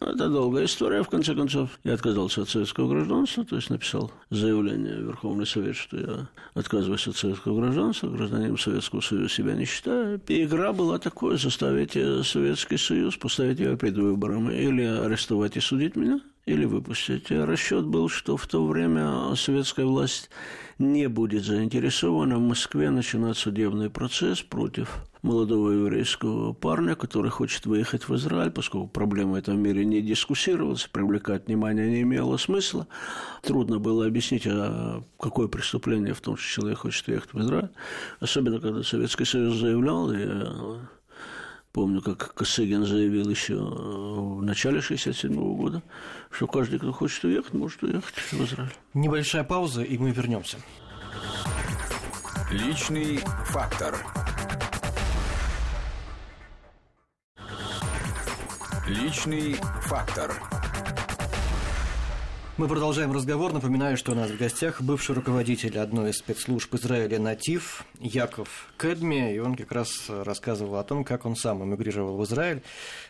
Это 0.00 0.28
долгая 0.28 0.64
история. 0.64 1.02
В 1.02 1.08
конце 1.08 1.34
концов, 1.34 1.78
я 1.84 1.94
отказался 1.94 2.42
от 2.42 2.48
советского 2.48 2.88
гражданства, 2.88 3.44
то 3.44 3.56
есть 3.56 3.70
написал 3.70 4.10
заявление 4.30 4.96
в 4.96 5.06
Верховный 5.06 5.46
Совет, 5.46 5.76
что 5.76 5.96
я 5.96 6.28
отказываюсь 6.54 7.06
от 7.06 7.16
советского 7.16 7.60
гражданства, 7.60 8.08
гражданин 8.08 8.56
Советского 8.56 9.00
Союза 9.00 9.28
себя 9.28 9.54
не 9.54 9.64
считаю. 9.64 10.20
И 10.28 10.44
игра 10.44 10.72
была 10.72 10.98
такой, 10.98 11.38
заставить 11.38 11.92
Советский 12.26 12.78
Союз 12.78 13.16
поставить 13.16 13.58
его 13.58 13.76
перед 13.76 13.96
выбором, 13.96 14.50
или 14.50 14.82
арестовать 14.82 15.56
и 15.56 15.60
судить 15.60 15.96
меня, 15.96 16.20
или 16.48 16.64
выпустить. 16.64 17.30
Расчет 17.30 17.86
был, 17.86 18.08
что 18.08 18.36
в 18.36 18.46
то 18.46 18.66
время 18.66 19.34
советская 19.36 19.86
власть 19.86 20.30
не 20.78 21.08
будет 21.08 21.44
заинтересована 21.44 22.38
в 22.38 22.40
Москве 22.40 22.90
начинать 22.90 23.36
судебный 23.36 23.90
процесс 23.90 24.42
против 24.42 25.04
молодого 25.22 25.72
еврейского 25.72 26.52
парня, 26.52 26.94
который 26.94 27.30
хочет 27.30 27.66
выехать 27.66 28.08
в 28.08 28.14
Израиль, 28.14 28.50
поскольку 28.50 28.88
проблема 28.88 29.38
этого 29.38 29.56
мире 29.56 29.84
не 29.84 30.00
дискуссировалась, 30.00 30.86
привлекать 30.86 31.48
внимание 31.48 31.88
не 31.88 32.02
имело 32.02 32.36
смысла. 32.36 32.86
Трудно 33.42 33.78
было 33.78 34.06
объяснить, 34.06 34.46
а 34.46 35.02
какое 35.20 35.48
преступление 35.48 36.14
в 36.14 36.20
том, 36.20 36.36
что 36.36 36.60
человек 36.60 36.78
хочет 36.78 37.08
уехать 37.08 37.32
в 37.32 37.40
Израиль. 37.40 37.70
Особенно, 38.20 38.60
когда 38.60 38.82
Советский 38.82 39.24
Союз 39.24 39.56
заявлял, 39.56 40.12
и 40.12 40.78
Помню, 41.78 42.02
как 42.02 42.34
Косыгин 42.34 42.84
заявил 42.84 43.30
еще 43.30 43.54
в 43.54 44.42
начале 44.42 44.80
67 44.80 45.32
года, 45.32 45.80
что 46.28 46.48
каждый, 46.48 46.80
кто 46.80 46.92
хочет 46.92 47.22
уехать, 47.22 47.54
может 47.54 47.80
уехать 47.84 48.16
в 48.16 48.44
Израиль. 48.44 48.72
Небольшая 48.94 49.44
пауза, 49.44 49.84
и 49.84 49.96
мы 49.96 50.10
вернемся. 50.10 50.58
Личный 52.50 53.20
фактор. 53.44 53.96
Личный 58.88 59.54
фактор. 59.82 60.34
Мы 62.58 62.66
продолжаем 62.66 63.12
разговор. 63.12 63.52
Напоминаю, 63.52 63.96
что 63.96 64.10
у 64.10 64.14
нас 64.16 64.32
в 64.32 64.36
гостях 64.36 64.82
бывший 64.82 65.14
руководитель 65.14 65.78
одной 65.78 66.10
из 66.10 66.16
спецслужб 66.16 66.74
Израиля 66.74 67.20
«Натив» 67.20 67.84
Яков 68.00 68.72
Кедми, 68.76 69.32
и 69.32 69.38
он 69.38 69.54
как 69.54 69.70
раз 69.70 70.06
рассказывал 70.08 70.74
о 70.74 70.82
том, 70.82 71.04
как 71.04 71.24
он 71.24 71.36
сам 71.36 71.62
эмигрировал 71.62 72.16
в 72.16 72.24
Израиль. 72.24 72.64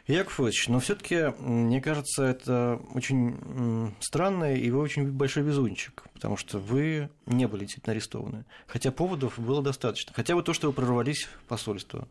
Яков 0.07 0.39
Ильич, 0.39 0.69
но 0.69 0.81
все 0.81 0.97
таки 0.97 1.33
мне 1.39 1.81
кажется, 1.81 2.25
это 2.25 2.79
очень 2.93 3.95
странно, 4.01 4.55
и 4.55 4.71
вы 4.71 4.81
очень 4.81 5.11
большой 5.11 5.45
везунчик, 5.45 6.05
потому 6.13 6.37
что 6.37 6.59
вы 6.59 7.09
не 7.25 7.49
были 7.49 7.61
действительно 7.61 7.93
арестованы. 7.93 8.45
Хотя 8.67 8.93
поводов 8.93 9.39
было 9.39 9.63
достаточно. 9.63 10.13
Хотя 10.15 10.35
бы 10.35 10.43
то, 10.43 10.53
что 10.53 10.67
вы 10.67 10.75
прорвались 10.75 11.25
в 11.25 11.49
посольство 11.49 12.07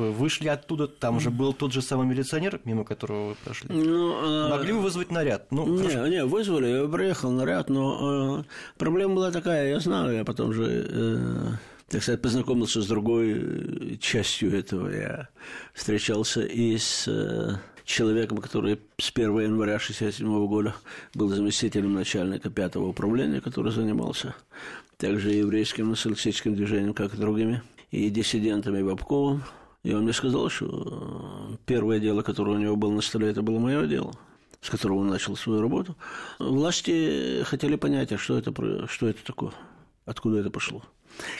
вышли 0.00 0.48
оттуда, 0.48 0.88
там 0.88 1.20
же 1.20 1.30
был 1.30 1.52
тот 1.52 1.72
же 1.72 1.82
самый 1.82 2.06
милиционер, 2.06 2.60
мимо 2.64 2.84
которого 2.84 3.30
вы 3.30 3.34
прошли. 3.44 3.68
Ну, 3.70 4.14
а, 4.16 4.48
Могли 4.50 4.72
бы 4.72 4.80
вызвать 4.80 5.10
наряд? 5.10 5.46
Ну, 5.50 5.66
не, 5.66 5.88
хорошо. 5.88 6.06
не, 6.08 6.24
вызвали, 6.24 6.82
я 6.82 6.88
приехал 6.88 7.30
наряд, 7.30 7.68
но 7.68 8.40
э, 8.40 8.44
проблема 8.78 9.14
была 9.14 9.30
такая, 9.30 9.68
я 9.68 9.80
знаю, 9.80 10.16
я 10.16 10.24
потом 10.24 10.52
же, 10.52 10.86
э, 10.88 11.48
так 11.88 12.02
сказать, 12.02 12.22
познакомился 12.22 12.80
с 12.80 12.86
другой 12.86 13.32
э, 13.32 13.96
частью 13.96 14.56
этого. 14.58 14.88
Я 14.88 15.28
встречался 15.74 16.42
и 16.42 16.78
с 16.78 17.06
э, 17.06 17.56
человеком, 17.84 18.38
который 18.38 18.80
с 18.98 19.10
1 19.14 19.40
января 19.40 19.74
1967 19.74 20.46
года 20.46 20.74
был 21.14 21.28
заместителем 21.28 21.92
начальника 21.94 22.50
пятого 22.50 22.88
управления, 22.88 23.40
который 23.40 23.72
занимался 23.72 24.34
также 24.96 25.30
еврейским 25.32 25.88
националистическим 25.88 26.54
движением, 26.54 26.94
как 26.94 27.14
и 27.14 27.16
другими, 27.16 27.62
и 27.90 28.10
диссидентами 28.10 28.82
Бабковым, 28.82 29.42
и 29.82 29.92
он 29.94 30.04
мне 30.04 30.12
сказал, 30.12 30.48
что 30.48 31.56
первое 31.66 31.98
дело, 31.98 32.22
которое 32.22 32.56
у 32.56 32.60
него 32.60 32.76
было 32.76 32.92
на 32.92 33.00
столе, 33.00 33.28
это 33.28 33.42
было 33.42 33.58
мое 33.58 33.86
дело 33.86 34.14
с 34.60 34.68
которого 34.68 34.98
он 34.98 35.08
начал 35.08 35.36
свою 35.36 35.62
работу. 35.62 35.96
Власти 36.38 37.42
хотели 37.44 37.76
понять, 37.76 38.12
а 38.12 38.18
что 38.18 38.36
это, 38.36 38.52
что 38.88 39.08
это 39.08 39.24
такое, 39.24 39.52
откуда 40.04 40.38
это 40.40 40.50
пошло. 40.50 40.82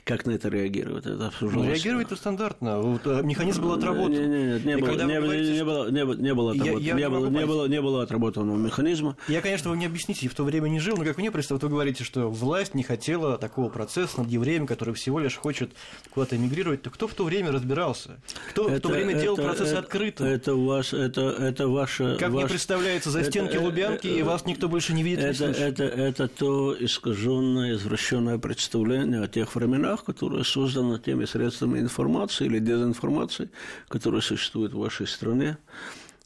Как 0.04 0.26
на 0.26 0.32
это 0.32 0.48
реагировать? 0.48 1.06
Это 1.06 1.28
обсуждалось. 1.28 1.66
Ну, 1.66 1.72
реагировать-то 1.72 2.16
стандартно. 2.16 2.80
Вот, 2.80 3.06
э, 3.06 3.22
механизм 3.22 3.62
был 3.62 3.72
отработан. 3.72 4.12
Нет, 4.12 4.64
нет, 4.64 4.64
не, 4.64 4.76
было, 4.76 4.90
не, 4.90 5.20
говорите, 5.20 5.52
не, 5.52 5.64
было, 5.64 5.90
не, 5.90 6.04
было, 6.04 6.14
не 6.14 6.34
было 6.34 6.50
отработан. 6.52 6.82
Я, 6.82 6.92
я 6.92 6.94
не, 6.94 7.08
было, 7.08 7.26
не, 7.28 7.46
было, 7.46 7.66
не 7.66 7.80
было 7.80 8.02
отработанного 8.02 8.56
механизма. 8.56 9.16
Я, 9.28 9.40
конечно, 9.40 9.70
вы 9.70 9.76
не 9.76 9.86
объясните, 9.86 10.28
в 10.28 10.34
то 10.34 10.44
время 10.44 10.68
не 10.68 10.80
жил, 10.80 10.96
но 10.96 11.04
как 11.04 11.18
мне 11.18 11.30
представляете, 11.30 11.66
вы 11.66 11.70
говорите, 11.70 12.04
что 12.04 12.30
власть 12.30 12.74
не 12.74 12.82
хотела 12.82 13.38
такого 13.38 13.68
процесса 13.68 14.20
над 14.20 14.30
евреем, 14.30 14.66
который 14.66 14.94
всего 14.94 15.18
лишь 15.18 15.36
хочет 15.36 15.70
куда-то 16.10 16.36
эмигрировать. 16.36 16.82
То 16.82 16.90
кто 16.90 17.08
в 17.08 17.14
то 17.14 17.24
время 17.24 17.52
разбирался? 17.52 18.20
Кто 18.50 18.68
это, 18.68 18.76
в 18.76 18.80
то 18.80 18.88
время 18.88 19.12
это, 19.12 19.20
делал 19.20 19.36
процесс 19.36 19.68
это, 19.68 19.78
открыто? 19.78 20.24
Это, 20.24 20.54
у 20.54 20.66
вас, 20.66 20.92
это, 20.92 21.22
это 21.22 21.68
ваше... 21.68 22.16
Как 22.18 22.30
ваш, 22.30 22.42
мне 22.42 22.48
представляется, 22.48 23.10
за 23.10 23.24
стенки 23.24 23.54
это, 23.54 23.62
Лубянки, 23.62 24.06
это, 24.06 24.16
и 24.18 24.22
вас 24.22 24.46
никто 24.46 24.68
больше 24.68 24.92
не 24.92 25.02
видит, 25.02 25.24
это, 25.24 25.46
не 25.46 25.52
это, 25.52 25.84
это, 25.84 25.84
это 25.84 26.28
то 26.28 26.76
искаженное, 26.78 27.74
извращенное 27.74 28.38
представление 28.38 29.22
о 29.22 29.28
тех 29.28 29.54
временах, 29.60 30.04
которые 30.04 30.44
создано 30.44 30.98
теми 30.98 31.26
средствами 31.26 31.78
информации 31.78 32.46
или 32.46 32.58
дезинформации, 32.58 33.50
которые 33.88 34.22
существуют 34.22 34.72
в 34.72 34.78
вашей 34.78 35.06
стране 35.06 35.58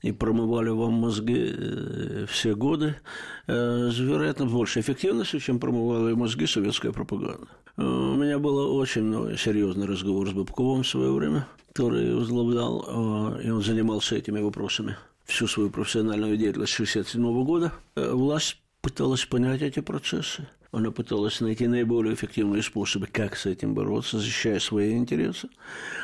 и 0.02 0.12
промывали 0.12 0.68
вам 0.68 0.92
мозги 0.92 1.54
э, 1.56 2.26
все 2.28 2.54
годы, 2.54 2.94
э, 3.46 3.90
с 3.90 3.98
вероятно 3.98 4.44
большей 4.44 4.82
эффективностью, 4.82 5.40
чем 5.40 5.58
промывала 5.58 6.14
мозги 6.14 6.46
советская 6.46 6.92
пропаганда. 6.92 7.46
Э, 7.78 7.82
у 7.82 8.14
меня 8.14 8.38
был 8.38 8.76
очень 8.76 9.36
серьезный 9.38 9.86
разговор 9.86 10.28
с 10.28 10.32
Бабковым 10.32 10.82
в 10.82 10.86
свое 10.88 11.10
время, 11.10 11.46
который 11.72 12.14
возглавлял, 12.14 13.40
и 13.40 13.48
он 13.48 13.62
занимался 13.62 14.16
этими 14.16 14.40
вопросами 14.40 14.96
всю 15.24 15.46
свою 15.46 15.70
профессиональную 15.70 16.36
деятельность 16.36 16.74
с 16.74 16.80
1967 16.80 17.44
года. 17.44 17.72
Власть 17.96 18.58
пыталась 18.82 19.24
понять 19.24 19.62
эти 19.62 19.80
процессы. 19.80 20.46
Она 20.74 20.90
пыталась 20.90 21.40
найти 21.40 21.68
наиболее 21.68 22.14
эффективные 22.14 22.60
способы, 22.60 23.06
как 23.06 23.36
с 23.36 23.46
этим 23.46 23.74
бороться, 23.74 24.18
защищая 24.18 24.58
свои 24.58 24.94
интересы, 24.94 25.48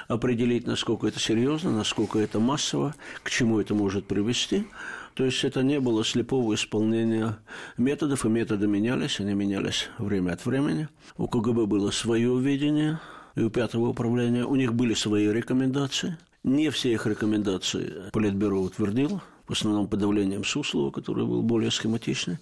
определить, 0.06 0.64
насколько 0.64 1.08
это 1.08 1.18
серьезно, 1.18 1.72
насколько 1.72 2.20
это 2.20 2.38
массово, 2.38 2.94
к 3.24 3.30
чему 3.30 3.58
это 3.58 3.74
может 3.74 4.06
привести. 4.06 4.68
То 5.14 5.24
есть 5.24 5.42
это 5.42 5.64
не 5.64 5.80
было 5.80 6.04
слепого 6.04 6.54
исполнения 6.54 7.36
методов, 7.78 8.24
и 8.24 8.28
методы 8.28 8.68
менялись, 8.68 9.18
они 9.18 9.34
менялись 9.34 9.88
время 9.98 10.34
от 10.34 10.46
времени. 10.46 10.88
У 11.18 11.26
КГБ 11.26 11.66
было 11.66 11.90
свое 11.90 12.38
видение, 12.38 13.00
и 13.34 13.42
у 13.42 13.50
пятого 13.50 13.88
управления 13.88 14.44
у 14.44 14.54
них 14.54 14.72
были 14.72 14.94
свои 14.94 15.26
рекомендации. 15.32 16.16
Не 16.44 16.70
все 16.70 16.92
их 16.92 17.06
рекомендации 17.06 18.04
Политбюро 18.12 18.60
утвердило, 18.60 19.20
в 19.50 19.52
основном 19.52 19.88
подавлением 19.88 20.44
Суслова, 20.44 20.92
который 20.92 21.26
был 21.26 21.42
более 21.42 21.72
схематичный. 21.72 22.38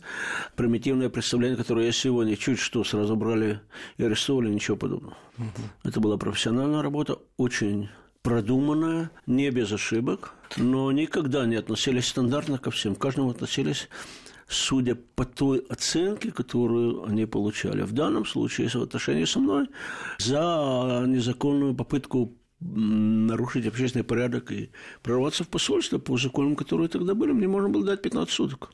Примитивное 0.57 1.09
представление, 1.09 1.57
которое 1.57 1.87
я 1.87 1.93
сегодня 1.93 2.37
чуть 2.37 2.59
что 2.59 2.85
сразу 2.85 3.17
брали 3.17 3.61
и 3.97 4.05
арестовали, 4.05 4.51
ничего 4.51 4.77
подобного. 4.77 5.17
Угу. 5.39 5.63
Это 5.85 6.01
была 6.01 6.19
профессиональная 6.19 6.83
работа, 6.83 7.19
очень 7.39 7.89
продуманная, 8.23 9.11
не 9.27 9.51
без 9.51 9.73
ошибок, 9.73 10.35
но 10.59 10.93
никогда 10.93 11.47
не 11.47 11.57
относились 11.57 12.09
стандартно 12.09 12.59
ко 12.59 12.71
всем. 12.71 12.95
К 12.95 13.01
каждому 13.01 13.31
относились 13.31 13.89
судя 14.47 14.95
по 14.95 15.25
той 15.25 15.61
оценке, 15.71 16.31
которую 16.31 17.05
они 17.05 17.27
получали. 17.27 17.83
В 17.83 17.93
данном 17.93 18.27
случае, 18.27 18.69
в 18.69 18.77
отношении 18.77 19.25
со 19.25 19.41
мной, 19.41 19.69
за 20.19 21.05
незаконную 21.07 21.75
попытку 21.75 22.38
нарушить 22.61 23.67
общественный 23.67 24.05
порядок 24.05 24.51
и 24.53 24.71
прорваться 25.03 25.45
в 25.45 25.49
посольство 25.49 25.99
по 25.99 26.17
законам, 26.17 26.57
которые 26.57 26.89
тогда 26.89 27.15
были, 27.15 27.33
мне 27.33 27.49
можно 27.49 27.69
было 27.69 27.85
дать 27.85 28.03
15 28.03 28.33
суток. 28.33 28.71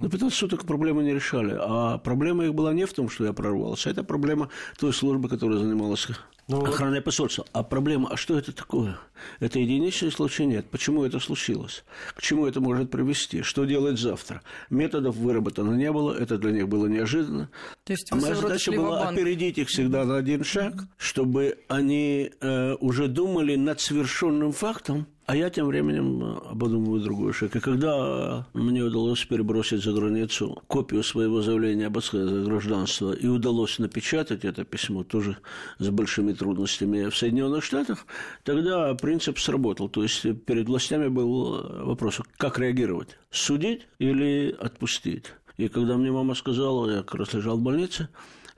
На 0.00 0.08
15 0.08 0.38
суток 0.38 0.64
проблемы 0.64 1.02
не 1.02 1.14
решали. 1.14 1.56
А 1.58 1.98
проблема 1.98 2.44
их 2.44 2.54
была 2.54 2.72
не 2.72 2.86
в 2.86 2.92
том, 2.92 3.08
что 3.08 3.24
я 3.24 3.32
прорвался. 3.32 3.90
Это 3.90 4.02
проблема 4.04 4.48
той 4.78 4.92
службы, 4.92 5.28
которая 5.28 5.58
занималась 5.58 6.08
ну, 6.48 6.64
охраной 6.64 7.02
посольства. 7.02 7.44
А 7.52 7.62
проблема, 7.62 8.08
а 8.10 8.16
что 8.16 8.38
это 8.38 8.52
такое? 8.52 8.98
Это 9.38 9.58
единичный 9.58 10.10
случай? 10.10 10.46
Нет. 10.46 10.66
Почему 10.70 11.04
это 11.04 11.20
случилось? 11.20 11.84
К 12.14 12.22
чему 12.22 12.46
это 12.46 12.60
может 12.60 12.90
привести? 12.90 13.42
Что 13.42 13.66
делать 13.66 13.98
завтра? 13.98 14.42
Методов 14.70 15.16
выработано 15.16 15.74
не 15.74 15.92
было, 15.92 16.14
это 16.14 16.38
для 16.38 16.52
них 16.52 16.68
было 16.68 16.86
неожиданно. 16.86 17.50
То 17.84 17.92
есть 17.92 18.10
а 18.10 18.16
моя 18.16 18.34
задача 18.34 18.72
была 18.72 19.04
банк. 19.04 19.18
опередить 19.18 19.58
их 19.58 19.68
всегда 19.68 20.04
на 20.04 20.16
один 20.16 20.42
шаг, 20.42 20.74
чтобы 20.96 21.58
они 21.68 22.30
э, 22.40 22.74
уже 22.80 23.08
думали 23.08 23.54
над 23.56 23.80
совершенным 23.80 24.52
фактом, 24.52 25.06
а 25.28 25.36
я 25.36 25.50
тем 25.50 25.66
временем 25.66 26.24
э, 26.24 26.38
обдумываю 26.52 27.02
другой 27.02 27.34
шаг. 27.34 27.54
И 27.54 27.60
когда 27.60 28.46
мне 28.54 28.82
удалось 28.82 29.26
перебросить 29.26 29.84
за 29.84 29.92
границу 29.92 30.62
копию 30.68 31.02
своего 31.02 31.42
заявления 31.42 31.88
об 31.88 31.98
отказе 31.98 32.44
гражданства 32.44 33.12
и 33.12 33.26
удалось 33.26 33.78
напечатать 33.78 34.46
это 34.46 34.64
письмо 34.64 35.04
тоже 35.04 35.36
с 35.78 35.90
большими 35.90 36.32
трудностями 36.32 37.10
в 37.10 37.16
Соединенных 37.16 37.62
Штатах, 37.62 38.06
тогда 38.42 38.94
принцип 38.94 39.38
сработал. 39.38 39.90
То 39.90 40.02
есть 40.02 40.22
перед 40.46 40.66
властями 40.66 41.08
был 41.08 41.84
вопрос, 41.84 42.22
как 42.38 42.58
реагировать? 42.58 43.18
Судить 43.30 43.86
или 43.98 44.56
отпустить? 44.58 45.34
И 45.58 45.68
когда 45.68 45.98
мне 45.98 46.10
мама 46.10 46.34
сказала, 46.36 46.90
я 46.90 47.02
как 47.02 47.16
раз 47.16 47.34
лежал 47.34 47.58
в 47.58 47.62
больнице, 47.62 48.08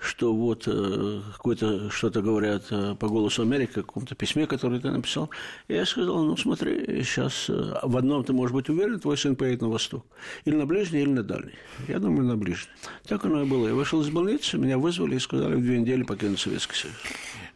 что 0.02 0.34
вот 0.34 0.64
э, 0.66 1.20
какое-то 1.32 1.90
что-то 1.90 2.22
говорят 2.22 2.64
э, 2.70 2.94
по 2.98 3.08
голосу 3.08 3.42
Америки, 3.42 3.70
в 3.70 3.86
каком-то 3.86 4.14
письме, 4.14 4.46
которое 4.46 4.80
ты 4.80 4.90
написал. 4.90 5.30
И 5.68 5.74
я 5.74 5.84
сказал, 5.84 6.24
ну 6.24 6.36
смотри, 6.36 7.02
сейчас 7.02 7.46
э, 7.48 7.74
в 7.82 7.96
одном 7.96 8.24
ты 8.24 8.32
можешь 8.32 8.54
быть 8.54 8.68
уверен, 8.68 8.98
твой 8.98 9.18
сын 9.18 9.36
поедет 9.36 9.62
на 9.62 9.68
восток. 9.68 10.06
Или 10.44 10.56
на 10.56 10.66
ближний, 10.66 11.02
или 11.02 11.10
на 11.10 11.22
дальний. 11.22 11.54
Я 11.88 11.98
думаю, 11.98 12.26
на 12.26 12.36
ближний. 12.36 12.70
Так 13.06 13.24
оно 13.24 13.42
и 13.42 13.46
было. 13.46 13.68
Я 13.68 13.74
вышел 13.74 14.00
из 14.00 14.08
больницы, 14.08 14.58
меня 14.58 14.78
вызвали 14.78 15.16
и 15.16 15.18
сказали 15.18 15.54
в 15.54 15.60
две 15.60 15.78
недели 15.78 16.02
покинуть 16.02 16.40
Советский 16.40 16.76
Союз. 16.76 16.96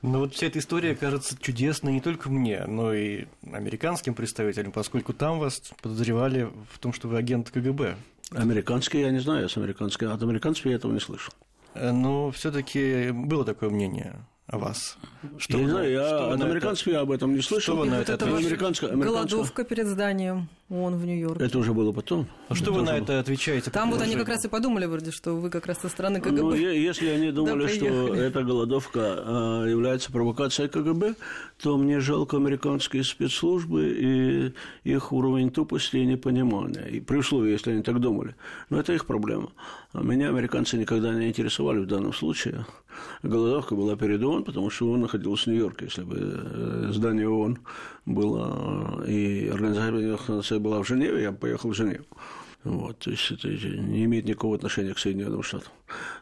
Ну 0.02 0.18
вот 0.18 0.34
вся 0.34 0.48
эта 0.48 0.58
история 0.58 0.94
кажется 0.94 1.34
чудесной 1.40 1.94
не 1.94 2.00
только 2.02 2.28
мне, 2.28 2.64
но 2.66 2.92
и 2.92 3.24
американским 3.50 4.14
представителям, 4.14 4.70
поскольку 4.70 5.14
там 5.14 5.38
вас 5.38 5.62
подозревали 5.80 6.50
в 6.70 6.78
том, 6.78 6.92
что 6.92 7.08
вы 7.08 7.16
агент 7.16 7.50
КГБ. 7.50 7.96
Американский 8.32 9.00
я 9.00 9.10
не 9.10 9.20
знаю, 9.20 9.48
с 9.48 9.56
американских, 9.56 10.10
от 10.10 10.22
американцев 10.22 10.66
я 10.66 10.74
этого 10.74 10.92
не 10.92 11.00
слышал. 11.00 11.32
Э, 11.74 11.92
но 11.92 12.30
все-таки 12.30 13.10
было 13.10 13.44
такое 13.44 13.70
мнение 13.70 14.24
о 14.46 14.58
вас. 14.58 14.98
Что 15.38 15.56
я 15.56 15.64
не 15.64 15.70
знаю, 15.70 15.90
я 15.90 16.32
от 16.32 16.40
американцев 16.42 16.86
я 16.88 17.00
об 17.00 17.10
этом 17.10 17.34
не 17.34 17.40
слышал. 17.40 17.74
Что 17.74 17.82
вы 17.82 17.86
на 17.86 18.00
это 18.00 18.14
ответите? 18.14 18.56
Голодовка 18.94 19.64
перед 19.64 19.86
зданием 19.86 20.48
ООН 20.68 20.96
в 20.96 21.06
Нью-Йорке. 21.06 21.44
Это 21.44 21.58
уже 21.58 21.72
было 21.72 21.92
потом. 21.92 22.26
А 22.48 22.54
что 22.54 22.72
вы 22.72 22.82
на 22.82 22.98
это 22.98 23.20
отвечаете? 23.20 23.70
Там 23.70 23.90
вот 23.90 24.02
они 24.02 24.16
как 24.16 24.28
раз 24.28 24.44
и 24.44 24.48
подумали 24.48 24.84
вроде, 24.84 25.12
что 25.12 25.32
вы 25.34 25.48
как 25.48 25.66
раз 25.66 25.78
со 25.78 25.88
стороны 25.88 26.20
КГБ. 26.20 26.42
Ну, 26.42 26.54
если 26.54 27.08
они 27.08 27.32
думали, 27.32 27.66
что 27.68 28.14
эта 28.14 28.42
голодовка 28.42 29.00
а, 29.00 29.64
является 29.66 30.12
провокацией 30.12 30.68
КГБ, 30.68 31.14
то 31.62 31.78
мне 31.78 32.00
жалко 32.00 32.36
американские 32.36 33.02
спецслужбы 33.04 33.94
и 33.98 34.54
их 34.84 35.12
уровень 35.12 35.50
тупости 35.50 35.96
и 35.96 36.06
непонимания. 36.06 36.84
И 36.84 37.00
при 37.00 37.18
условии, 37.18 37.52
если 37.52 37.72
они 37.72 37.82
так 37.82 37.98
думали. 37.98 38.36
Но 38.68 38.78
это 38.78 38.92
их 38.92 39.06
проблема. 39.06 39.52
А 39.94 40.02
меня 40.02 40.28
американцы 40.28 40.76
никогда 40.76 41.14
не 41.14 41.28
интересовали 41.28 41.78
в 41.78 41.86
данном 41.86 42.12
случае. 42.12 42.66
Голодовка 43.22 43.76
была 43.76 43.96
перед 43.96 44.20
ООН, 44.24 44.42
потому 44.42 44.68
что 44.68 44.88
ООН 44.90 45.02
находился 45.02 45.44
в 45.44 45.46
Нью-Йорке. 45.52 45.84
Если 45.84 46.02
бы 46.02 46.16
э, 46.18 46.90
здание 46.92 47.28
ООН 47.28 47.60
было 48.04 49.04
э, 49.06 49.10
и 49.12 49.48
организация 49.48 50.58
была 50.58 50.82
в 50.82 50.88
Женеве, 50.88 51.22
я 51.22 51.30
бы 51.30 51.38
поехал 51.38 51.70
в 51.70 51.74
Женеву. 51.74 52.04
Вот, 52.64 52.98
то 52.98 53.10
есть 53.12 53.30
это 53.30 53.46
не 53.46 54.04
имеет 54.06 54.24
никакого 54.24 54.56
отношения 54.56 54.94
к 54.94 54.98
Соединенным 54.98 55.44
Штатам. 55.44 55.70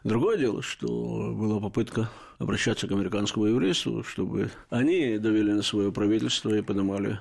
Другое 0.03 0.37
дело, 0.37 0.61
что 0.61 1.33
была 1.35 1.59
попытка 1.59 2.11
обращаться 2.37 2.87
к 2.87 2.91
американскому 2.91 3.47
еврейству, 3.47 4.03
чтобы 4.03 4.51
они 4.69 5.17
довели 5.17 5.51
на 5.51 5.63
свое 5.63 5.91
правительство 5.91 6.53
и 6.53 6.61
поднимали 6.61 7.19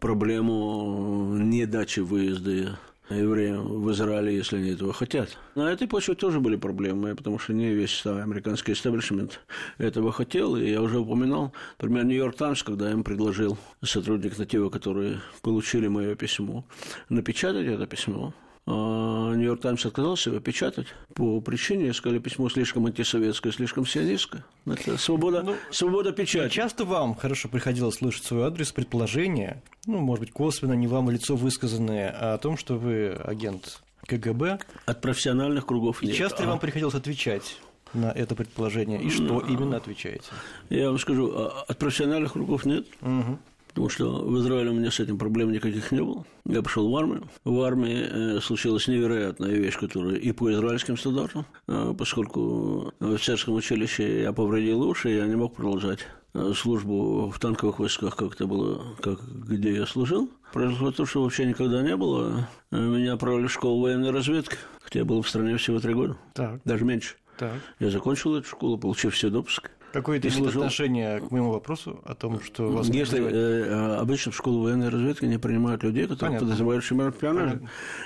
проблему 0.00 1.36
недачи 1.36 2.00
выезда 2.00 2.78
евреям 3.10 3.82
в 3.82 3.90
Израиле, 3.92 4.34
если 4.34 4.56
они 4.56 4.70
этого 4.70 4.92
хотят. 4.92 5.36
На 5.54 5.72
этой 5.72 5.88
почве 5.88 6.14
тоже 6.14 6.40
были 6.40 6.56
проблемы, 6.56 7.14
потому 7.14 7.38
что 7.38 7.52
не 7.52 7.74
весь 7.74 8.04
американский 8.06 8.72
истеблишмент 8.72 9.40
этого 9.78 10.12
хотел. 10.12 10.56
И 10.56 10.70
я 10.70 10.80
уже 10.82 10.98
упоминал, 10.98 11.52
например, 11.78 12.04
Нью-Йорк 12.04 12.36
Таймс, 12.36 12.62
когда 12.62 12.90
им 12.90 13.04
предложил 13.04 13.58
сотрудник 13.82 14.38
Натива, 14.38 14.70
которые 14.70 15.20
получили 15.42 15.88
мое 15.88 16.14
письмо, 16.14 16.64
напечатать 17.08 17.66
это 17.66 17.86
письмо, 17.86 18.32
Нью-Йорк 18.66 19.62
Таймс 19.62 19.84
отказался 19.86 20.30
его 20.30 20.40
печатать 20.40 20.86
по 21.14 21.40
причине, 21.40 21.92
сказали, 21.92 22.18
письмо 22.18 22.48
слишком 22.48 22.86
антисоветское, 22.86 23.52
слишком 23.52 23.86
сионистское. 23.86 24.44
Это 24.66 24.96
свобода, 24.98 25.42
ну, 25.42 25.56
свобода 25.70 26.12
печати. 26.12 26.52
Часто 26.52 26.84
вам 26.84 27.14
хорошо 27.14 27.48
приходилось 27.48 27.96
слышать 27.96 28.24
свой 28.24 28.44
адрес 28.44 28.72
предположения, 28.72 29.62
ну, 29.86 29.98
может 29.98 30.20
быть, 30.20 30.32
косвенно, 30.32 30.74
не 30.74 30.86
вам 30.86 31.10
лицо 31.10 31.36
высказанное, 31.36 32.14
а 32.16 32.34
о 32.34 32.38
том, 32.38 32.56
что 32.56 32.76
вы 32.76 33.10
агент 33.12 33.82
КГБ. 34.06 34.60
От 34.86 35.00
профессиональных 35.00 35.66
кругов 35.66 36.02
нет. 36.02 36.14
И 36.14 36.18
часто 36.18 36.42
ли 36.42 36.48
а... 36.48 36.50
вам 36.50 36.58
приходилось 36.58 36.94
отвечать? 36.94 37.58
на 37.92 38.12
это 38.12 38.36
предположение 38.36 39.02
и 39.02 39.10
что 39.10 39.40
именно 39.40 39.76
отвечаете? 39.76 40.30
Я 40.68 40.90
вам 40.90 40.98
скажу, 41.00 41.32
а, 41.34 41.64
от 41.66 41.76
профессиональных 41.76 42.34
кругов 42.34 42.64
нет. 42.64 42.86
Угу. 43.00 43.38
Потому 43.70 43.88
что 43.88 44.24
в 44.24 44.38
Израиле 44.40 44.70
у 44.70 44.74
меня 44.74 44.90
с 44.90 44.98
этим 44.98 45.16
проблем 45.16 45.52
никаких 45.52 45.92
не 45.92 46.02
было. 46.02 46.24
Я 46.44 46.60
пошел 46.60 46.90
в 46.90 46.96
армию. 46.96 47.28
В 47.44 47.60
армии 47.62 48.36
э, 48.36 48.40
случилась 48.40 48.88
невероятная 48.88 49.50
вещь, 49.50 49.78
которая 49.78 50.16
и 50.16 50.32
по 50.32 50.52
израильским 50.52 50.96
стандартам, 50.96 51.46
э, 51.68 51.94
поскольку 51.96 52.92
в 52.98 53.14
офицерском 53.14 53.54
училище 53.54 54.22
я 54.22 54.32
повредил 54.32 54.82
уши, 54.82 55.10
я 55.10 55.26
не 55.26 55.36
мог 55.36 55.54
продолжать 55.54 56.00
э, 56.34 56.52
службу 56.56 57.30
в 57.30 57.38
танковых 57.38 57.78
войсках, 57.78 58.16
как 58.16 58.34
это 58.34 58.46
было, 58.46 58.96
как, 59.00 59.20
где 59.22 59.72
я 59.72 59.86
служил. 59.86 60.28
Произошло 60.52 60.90
то, 60.90 61.06
что 61.06 61.22
вообще 61.22 61.46
никогда 61.46 61.80
не 61.82 61.96
было. 61.96 62.48
Меня 62.72 63.12
отправили 63.14 63.46
в 63.46 63.52
школу 63.52 63.82
военной 63.82 64.10
разведки, 64.10 64.56
хотя 64.80 64.98
я 64.98 65.04
был 65.04 65.22
в 65.22 65.28
стране 65.28 65.56
всего 65.58 65.78
три 65.78 65.94
года, 65.94 66.16
так. 66.34 66.60
даже 66.64 66.84
меньше. 66.84 67.14
Так. 67.38 67.54
Я 67.78 67.90
закончил 67.90 68.34
эту 68.34 68.48
школу, 68.48 68.76
получив 68.76 69.14
все 69.14 69.30
допуски. 69.30 69.70
Какое 69.92 70.18
это 70.18 70.28
имеет 70.28 70.42
служил... 70.42 70.62
отношение 70.62 71.20
к 71.20 71.30
моему 71.30 71.52
вопросу 71.52 72.00
о 72.04 72.14
том, 72.14 72.40
что 72.40 72.70
вас... 72.70 72.88
Если 72.88 73.20
э, 73.20 73.96
обычно 73.96 74.32
в 74.32 74.36
школу 74.36 74.62
военной 74.62 74.88
разведки 74.88 75.24
не 75.24 75.38
принимают 75.38 75.82
людей, 75.82 76.04
которые 76.04 76.38
Понятно. 76.38 76.46
подозревают 76.46 76.84
шпионаж. 76.84 77.58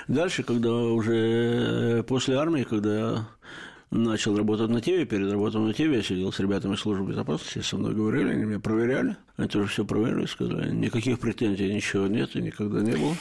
Дальше, 0.07 0.43
когда 0.43 0.73
уже 0.73 1.15
э, 1.99 2.03
после 2.03 2.37
армии, 2.37 2.63
когда 2.63 3.27
начал 3.91 4.35
работать 4.35 4.69
на 4.69 4.81
ТВ, 4.81 5.07
перед 5.07 5.31
работой 5.31 5.61
на 5.61 5.73
ТВ 5.73 5.79
я 5.79 6.01
сидел 6.01 6.31
с 6.31 6.39
ребятами 6.39 6.75
службы 6.75 7.09
безопасности, 7.09 7.59
со 7.59 7.77
мной 7.77 7.93
говорили, 7.93 8.29
они 8.29 8.43
меня 8.45 8.59
проверяли, 8.59 9.15
они 9.37 9.47
тоже 9.47 9.67
все 9.67 9.85
проверили, 9.85 10.25
сказали, 10.25 10.71
никаких 10.71 11.19
претензий, 11.19 11.73
ничего 11.73 12.07
нет 12.07 12.35
и 12.35 12.41
никогда 12.41 12.81
не 12.81 12.91
было. 12.93 13.15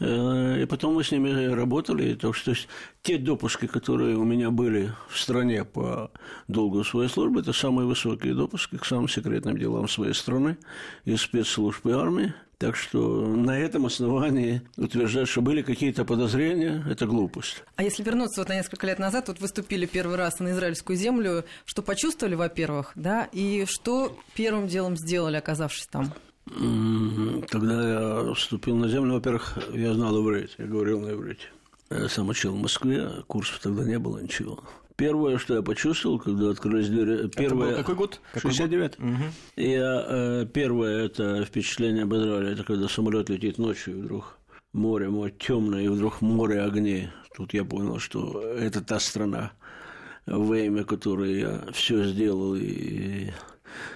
Э, 0.00 0.62
и 0.62 0.66
потом 0.66 0.94
мы 0.94 1.04
с 1.04 1.10
ними 1.10 1.46
работали. 1.52 2.14
То, 2.14 2.32
что, 2.32 2.46
то 2.46 2.50
есть, 2.52 2.68
те 3.02 3.18
допуски, 3.18 3.66
которые 3.66 4.16
у 4.16 4.24
меня 4.24 4.50
были 4.50 4.92
в 5.08 5.18
стране 5.18 5.64
по 5.64 6.10
долгу 6.46 6.84
своей 6.84 7.08
службы, 7.08 7.40
это 7.40 7.52
самые 7.52 7.86
высокие 7.86 8.34
допуски 8.34 8.76
к 8.76 8.84
самым 8.84 9.08
секретным 9.08 9.58
делам 9.58 9.88
своей 9.88 10.14
страны 10.14 10.56
и 11.04 11.16
спецслужб 11.16 11.86
и 11.86 11.92
армии. 11.92 12.34
Так 12.58 12.74
что 12.74 13.24
на 13.24 13.56
этом 13.56 13.86
основании 13.86 14.62
утверждать, 14.76 15.28
что 15.28 15.40
были 15.42 15.62
какие-то 15.62 16.04
подозрения, 16.04 16.84
это 16.90 17.06
глупость. 17.06 17.62
А 17.76 17.84
если 17.84 18.02
вернуться 18.02 18.40
вот 18.40 18.48
на 18.48 18.56
несколько 18.56 18.84
лет 18.88 18.98
назад, 18.98 19.28
вот 19.28 19.38
выступили 19.38 19.86
первый 19.86 20.16
раз 20.16 20.40
на 20.40 20.50
израильскую 20.50 20.96
землю, 20.96 21.44
что 21.64 21.82
почувствовали, 21.82 22.34
во-первых, 22.34 22.90
да, 22.96 23.28
и 23.30 23.64
что 23.68 24.18
первым 24.34 24.66
делом 24.66 24.96
сделали, 24.96 25.36
оказавшись 25.36 25.86
там? 25.86 26.12
Когда 27.48 28.26
я 28.26 28.34
вступил 28.34 28.76
на 28.76 28.88
землю, 28.88 29.14
во-первых, 29.14 29.58
я 29.72 29.94
знал 29.94 30.20
иврит, 30.22 30.50
я 30.58 30.66
говорил 30.66 31.00
на 31.00 31.12
иврите. 31.12 31.46
Я 31.90 32.08
сам 32.08 32.28
учил 32.28 32.52
в 32.52 32.60
Москве, 32.60 33.10
курсов 33.26 33.60
тогда 33.62 33.84
не 33.84 33.98
было 33.98 34.18
ничего. 34.18 34.60
Первое, 34.96 35.38
что 35.38 35.54
я 35.54 35.62
почувствовал, 35.62 36.18
когда 36.18 36.50
открылись 36.50 36.88
двери... 36.88 37.28
Первое... 37.28 37.68
Это 37.68 37.76
был 37.76 37.78
какой 37.78 37.94
год? 37.94 38.20
69 38.36 38.98
угу. 38.98 39.06
Я, 39.56 40.06
э, 40.08 40.46
первое 40.52 41.04
это 41.04 41.44
впечатление 41.44 42.02
об 42.02 42.14
Израиле, 42.14 42.52
это 42.52 42.64
когда 42.64 42.88
самолет 42.88 43.30
летит 43.30 43.58
ночью, 43.58 43.96
и 43.96 44.00
вдруг 44.02 44.36
море, 44.72 45.08
море 45.08 45.32
темное, 45.38 45.82
и 45.82 45.88
вдруг 45.88 46.20
море 46.20 46.62
огней. 46.62 47.10
Тут 47.36 47.54
я 47.54 47.64
понял, 47.64 48.00
что 48.00 48.42
это 48.42 48.82
та 48.82 48.98
страна, 48.98 49.52
во 50.26 50.58
имя 50.58 50.82
которой 50.82 51.38
я 51.38 51.64
все 51.72 52.02
сделал 52.02 52.56
и 52.56 53.30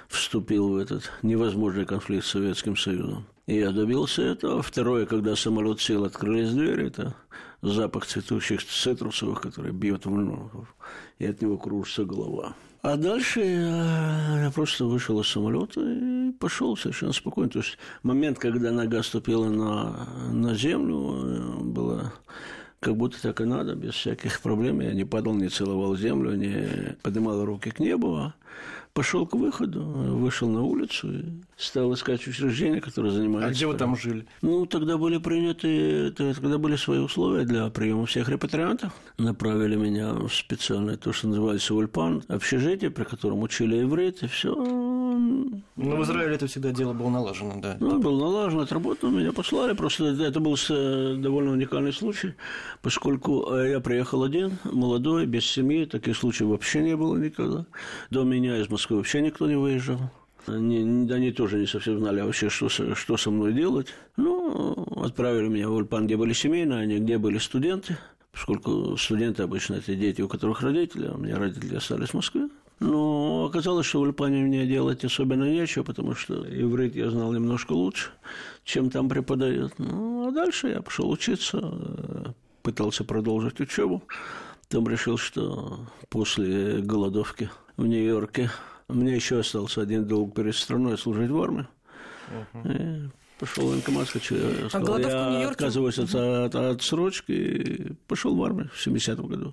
вступил 0.09 0.69
в 0.69 0.77
этот 0.77 1.11
невозможный 1.23 1.85
конфликт 1.85 2.27
с 2.27 2.31
Советским 2.31 2.77
Союзом. 2.77 3.27
Я 3.47 3.73
добился 3.73 4.23
этого. 4.23 4.63
Второе, 4.63 5.07
когда 5.07 5.35
самолет 5.35 5.81
сел, 5.81 6.05
открылись 6.05 6.53
двери, 6.53 6.87
это 6.87 7.15
запах 7.61 8.07
цветущих 8.07 8.65
цитрусовых, 8.65 9.41
который 9.41 9.73
бьет 9.73 10.07
в 10.07 10.11
ногу, 10.11 10.69
и 11.19 11.27
от 11.27 11.43
него 11.43 11.59
кружится 11.59 12.05
голова. 12.05 12.55
А 12.83 12.97
дальше 12.97 13.41
я, 13.41 14.43
я 14.45 14.51
просто 14.53 14.87
вышел 14.87 15.21
из 15.21 15.29
самолета 15.29 15.81
и 15.81 16.33
пошел 16.33 16.77
совершенно 16.77 17.13
спокойно. 17.13 17.51
То 17.51 17.61
есть 17.61 17.79
момент, 18.03 18.39
когда 18.39 18.73
нога 18.73 19.03
ступила 19.05 19.49
на, 19.49 20.09
на 20.33 20.55
землю, 20.55 21.61
было 21.63 22.13
как 22.81 22.97
будто 22.97 23.23
так 23.23 23.41
и 23.41 23.45
надо, 23.45 23.77
без 23.77 23.95
всяких 23.95 24.41
проблем. 24.41 24.81
Я 24.81 24.93
не 24.95 25.05
падал, 25.05 25.35
не 25.35 25.49
целовал 25.49 25.95
землю, 25.97 26.35
не 26.35 26.97
поднимал 27.03 27.45
руки 27.45 27.71
к 27.71 27.79
небу, 27.79 28.17
а 28.17 28.35
пошел 28.95 29.27
к 29.27 29.35
выходу, 29.35 29.83
вышел 29.83 30.49
на 30.49 30.63
улицу 30.63 31.13
и 31.13 31.25
стал 31.57 31.93
искать 31.95 32.27
учреждения, 32.27 32.81
которые 32.81 33.13
занимаются. 33.13 33.49
А 33.49 33.53
где 33.53 33.67
вы 33.67 33.75
там 33.75 33.97
жили? 33.97 34.27
Ну, 34.43 34.67
тогда 34.67 34.99
были 34.99 35.19
приняты, 35.19 36.11
тогда 36.13 36.59
были 36.59 36.77
свои 36.77 36.99
условия 36.99 37.45
для 37.45 37.69
приема 37.71 38.07
всех 38.07 38.29
репатриантов. 38.29 38.93
Направили 39.19 39.77
меня 39.77 40.13
в 40.13 40.29
специальное, 40.29 40.97
то, 40.97 41.13
что 41.13 41.29
называется 41.29 41.75
Ульпан, 41.75 42.23
общежитие, 42.29 42.91
при 42.91 43.05
котором 43.05 43.43
учили 43.43 43.83
иврит, 43.83 44.23
и 44.23 44.27
все. 44.27 44.55
Ну, 45.77 45.97
в 45.97 46.03
Израиле 46.05 46.35
это 46.35 46.47
всегда 46.47 46.71
дело 46.71 46.93
было 46.93 47.11
налажено, 47.11 47.61
да. 47.61 47.77
Ну, 47.81 47.99
было 47.99 48.31
налажено, 48.31 48.63
отработано, 48.63 49.19
меня 49.19 49.33
послали. 49.33 49.75
Просто 49.75 50.05
это 50.07 50.41
был 50.41 50.57
довольно 50.69 51.53
уникальный 51.53 51.93
случай, 51.93 52.35
поскольку 52.81 53.53
э, 53.53 53.71
я 53.71 53.81
приехал 53.81 54.23
один, 54.23 54.59
молодой, 54.65 55.27
без 55.27 55.45
семьи, 55.45 55.85
таких 55.85 56.17
случаев 56.17 56.51
вообще 56.51 56.81
не 56.83 56.97
было 56.97 57.17
никогда. 57.17 57.67
До 58.11 58.25
меня 58.25 58.59
из 58.59 58.69
Москвы 58.69 58.97
вообще 58.97 59.21
никто 59.21 59.47
не 59.47 59.57
выезжал. 59.57 59.99
Они, 60.47 61.09
они 61.11 61.31
тоже 61.31 61.59
не 61.59 61.67
совсем 61.67 61.99
знали 61.99 62.21
вообще, 62.21 62.49
что, 62.49 62.69
что 62.69 63.17
со 63.17 63.31
мной 63.31 63.53
делать. 63.53 63.89
Ну, 64.17 64.73
отправили 64.97 65.49
меня 65.49 65.69
в 65.69 65.75
Ульпан, 65.75 66.07
где 66.07 66.17
были 66.17 66.33
семейные, 66.33 66.81
они 66.81 66.99
где 66.99 67.19
были 67.19 67.39
студенты. 67.39 67.97
Поскольку 68.33 68.97
студенты 68.97 69.43
обычно 69.43 69.75
это 69.75 69.95
дети, 69.95 70.23
у 70.23 70.29
которых 70.29 70.63
родители, 70.63 71.07
а 71.07 71.15
у 71.15 71.19
меня 71.19 71.39
родители 71.39 71.77
остались 71.77 72.09
в 72.09 72.15
Москве. 72.15 72.49
Но 72.83 73.45
оказалось, 73.45 73.87
что 73.87 74.01
в 74.01 74.03
Ульпане 74.03 74.43
мне 74.43 74.67
делать 74.67 75.05
особенно 75.05 75.45
нечего, 75.45 75.85
потому 75.85 76.17
что 76.17 76.35
иврит 76.35 76.97
я 76.97 77.11
знал 77.11 77.33
немножко 77.33 77.75
лучше, 77.75 78.11
чем 78.65 78.91
там 78.91 79.09
преподают. 79.09 79.79
Ну, 79.79 80.27
а 80.27 80.33
дальше 80.33 80.69
я 80.69 80.83
пошел 80.83 81.09
учиться, 81.09 82.35
пытался 82.63 83.05
продолжить 83.05 83.61
учебу. 83.61 84.03
Потом 84.69 84.89
решил, 84.89 85.17
что 85.17 85.87
после 86.09 86.81
голодовки 86.81 87.51
в 87.77 87.87
Нью-Йорке 87.87 88.51
мне 88.89 89.15
еще 89.15 89.39
остался 89.39 89.83
один 89.83 90.05
долг 90.05 90.35
перед 90.35 90.57
страной 90.57 90.99
служить 90.99 91.31
в 91.31 91.41
армии. 91.41 91.69
Uh-huh. 92.55 93.11
Пошел 93.43 93.67
в 93.67 93.71
военкомат, 93.71 94.09
хочу, 94.09 94.37
я, 94.37 94.69
сказал, 94.69 94.95
а 94.95 95.41
я 95.41 95.49
отказываюсь 95.49 95.99
от, 95.99 96.15
от, 96.15 96.55
от 96.55 96.77
отсрочки 96.77 97.33
и 97.33 97.93
пошел 98.07 98.37
в 98.37 98.45
армию 98.45 98.71
в 98.73 98.87
70-м 98.87 99.27
году. 99.27 99.53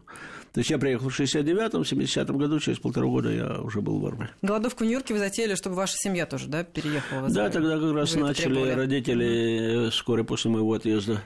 То 0.53 0.59
есть 0.59 0.69
я 0.69 0.77
приехал 0.77 1.09
в 1.09 1.19
69-м, 1.19 1.83
в 1.83 1.91
70-м 1.91 2.37
году, 2.37 2.59
через 2.59 2.77
полтора 2.77 3.07
года 3.07 3.31
я 3.31 3.59
уже 3.61 3.81
был 3.81 3.97
в 3.97 4.05
армии. 4.05 4.29
Голодовку 4.43 4.83
в 4.83 4.85
Нью-Йорке 4.85 5.15
вы 5.15 5.19
затеяли, 5.19 5.55
чтобы 5.55 5.75
ваша 5.75 5.95
семья 5.97 6.27
тоже, 6.27 6.49
да, 6.49 6.63
переехала 6.63 7.27
в? 7.27 7.33
Да, 7.33 7.49
тогда 7.49 7.79
как 7.79 7.93
раз 7.95 8.13
вы 8.13 8.21
начали 8.21 8.69
родители 8.73 9.89
вскоре 9.89 10.23
после 10.23 10.51
моего 10.51 10.73
отъезда 10.73 11.23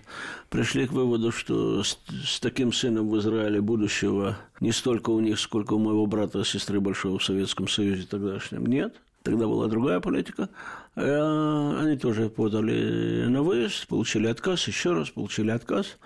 пришли 0.47 0.87
к 0.87 0.93
выводу, 0.93 1.33
что 1.33 1.83
с, 1.83 1.99
с 2.25 2.39
таким 2.39 2.71
сыном 2.71 3.09
в 3.09 3.17
Израиле 3.19 3.59
будущего 3.59 4.37
не 4.61 4.71
столько 4.71 5.09
у 5.09 5.19
них, 5.19 5.37
сколько 5.37 5.73
у 5.73 5.79
моего 5.79 6.05
брата 6.05 6.39
и 6.39 6.43
сестры 6.45 6.79
большого 6.79 7.19
в 7.19 7.25
Советском 7.25 7.67
Союзе 7.67 8.07
тогдашнем 8.09 8.65
нет. 8.67 8.95
Тогда 9.23 9.47
была 9.47 9.67
другая 9.67 9.99
политика. 9.99 10.49
Э, 10.95 11.79
они 11.79 11.97
тоже 11.97 12.29
подали 12.29 13.25
на 13.27 13.41
выезд, 13.41 13.87
получили 13.87 14.27
отказ, 14.27 14.67
еще 14.67 14.93
раз 14.93 15.09
получили 15.09 15.49
отказ 15.49 15.97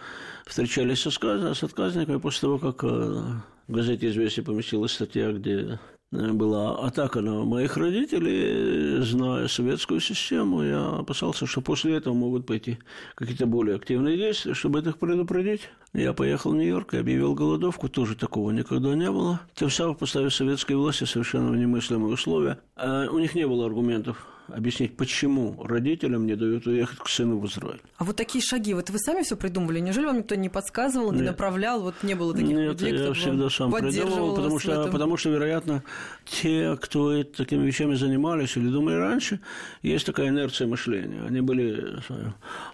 встречались 0.47 1.01
с, 1.01 1.09
с 1.09 1.63
отказниками 1.63 2.17
после 2.17 2.41
того, 2.41 2.57
как 2.57 2.83
э, 2.83 2.87
в 2.87 3.71
газете 3.71 4.09
«Известия» 4.09 4.43
поместилась 4.43 4.93
статья, 4.93 5.31
где 5.31 5.79
была 6.11 6.79
атака 6.85 7.21
на 7.21 7.43
моих 7.43 7.75
родителей, 7.77 9.01
зная 9.03 9.47
советскую 9.47 9.99
систему, 9.99 10.63
я 10.63 10.99
опасался, 10.99 11.45
что 11.45 11.61
после 11.61 11.95
этого 11.95 12.13
могут 12.13 12.45
пойти 12.45 12.79
какие-то 13.15 13.45
более 13.45 13.75
активные 13.75 14.17
действия, 14.17 14.53
чтобы 14.53 14.79
их 14.79 14.97
предупредить. 14.97 15.69
Я 15.93 16.13
поехал 16.13 16.51
в 16.51 16.55
Нью-Йорк 16.55 16.93
и 16.93 16.97
объявил 16.97 17.33
голодовку, 17.33 17.89
тоже 17.89 18.15
такого 18.15 18.51
никогда 18.51 18.95
не 18.95 19.11
было. 19.11 19.41
Тем 19.53 19.69
самым 19.69 19.95
поставив 19.95 20.33
советской 20.33 20.73
власти 20.73 21.03
совершенно 21.03 21.55
немыслимые 21.55 22.13
условия. 22.13 22.59
А 22.75 23.07
у 23.09 23.19
них 23.19 23.35
не 23.35 23.47
было 23.47 23.65
аргументов 23.65 24.25
объяснить, 24.47 24.95
почему 24.97 25.63
родителям 25.63 26.25
не 26.25 26.35
дают 26.35 26.67
уехать 26.67 26.99
к 26.99 27.07
сыну 27.07 27.39
в 27.39 27.45
Израиль. 27.47 27.81
А 27.97 28.03
вот 28.03 28.15
такие 28.15 28.43
шаги, 28.43 28.73
вот 28.73 28.89
вы 28.89 28.99
сами 28.99 29.23
все 29.23 29.35
придумывали? 29.35 29.79
Неужели 29.79 30.05
вам 30.05 30.19
никто 30.19 30.35
не 30.35 30.49
подсказывал, 30.49 31.11
не 31.11 31.19
Нет. 31.19 31.27
направлял? 31.27 31.81
Вот 31.81 31.95
не 32.03 32.15
было 32.15 32.33
таких 32.33 32.49
Нет, 32.49 32.81
людей, 32.81 32.97
я 32.97 33.13
всегда 33.13 33.49
сам 33.49 33.71
придумывал, 33.71 34.35
потому 34.35 34.59
что, 34.59 34.87
потому 34.87 35.17
что, 35.17 35.29
вероятно, 35.29 35.83
те, 36.25 36.77
кто 36.81 37.23
такими 37.23 37.65
вещами 37.65 37.95
занимались 37.95 38.57
или 38.57 38.69
думали 38.69 38.95
раньше, 38.95 39.39
есть 39.81 40.05
такая 40.05 40.29
инерция 40.29 40.67
мышления. 40.67 41.23
Они 41.27 41.41
были... 41.41 41.97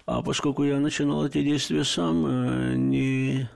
А 0.06 0.22
поскольку 0.22 0.64
я 0.64 0.78
начинал 0.78 1.26
эти 1.26 1.42
действия 1.42 1.84
сам, 1.84 2.26
э, 2.26 2.74
не 2.76 3.48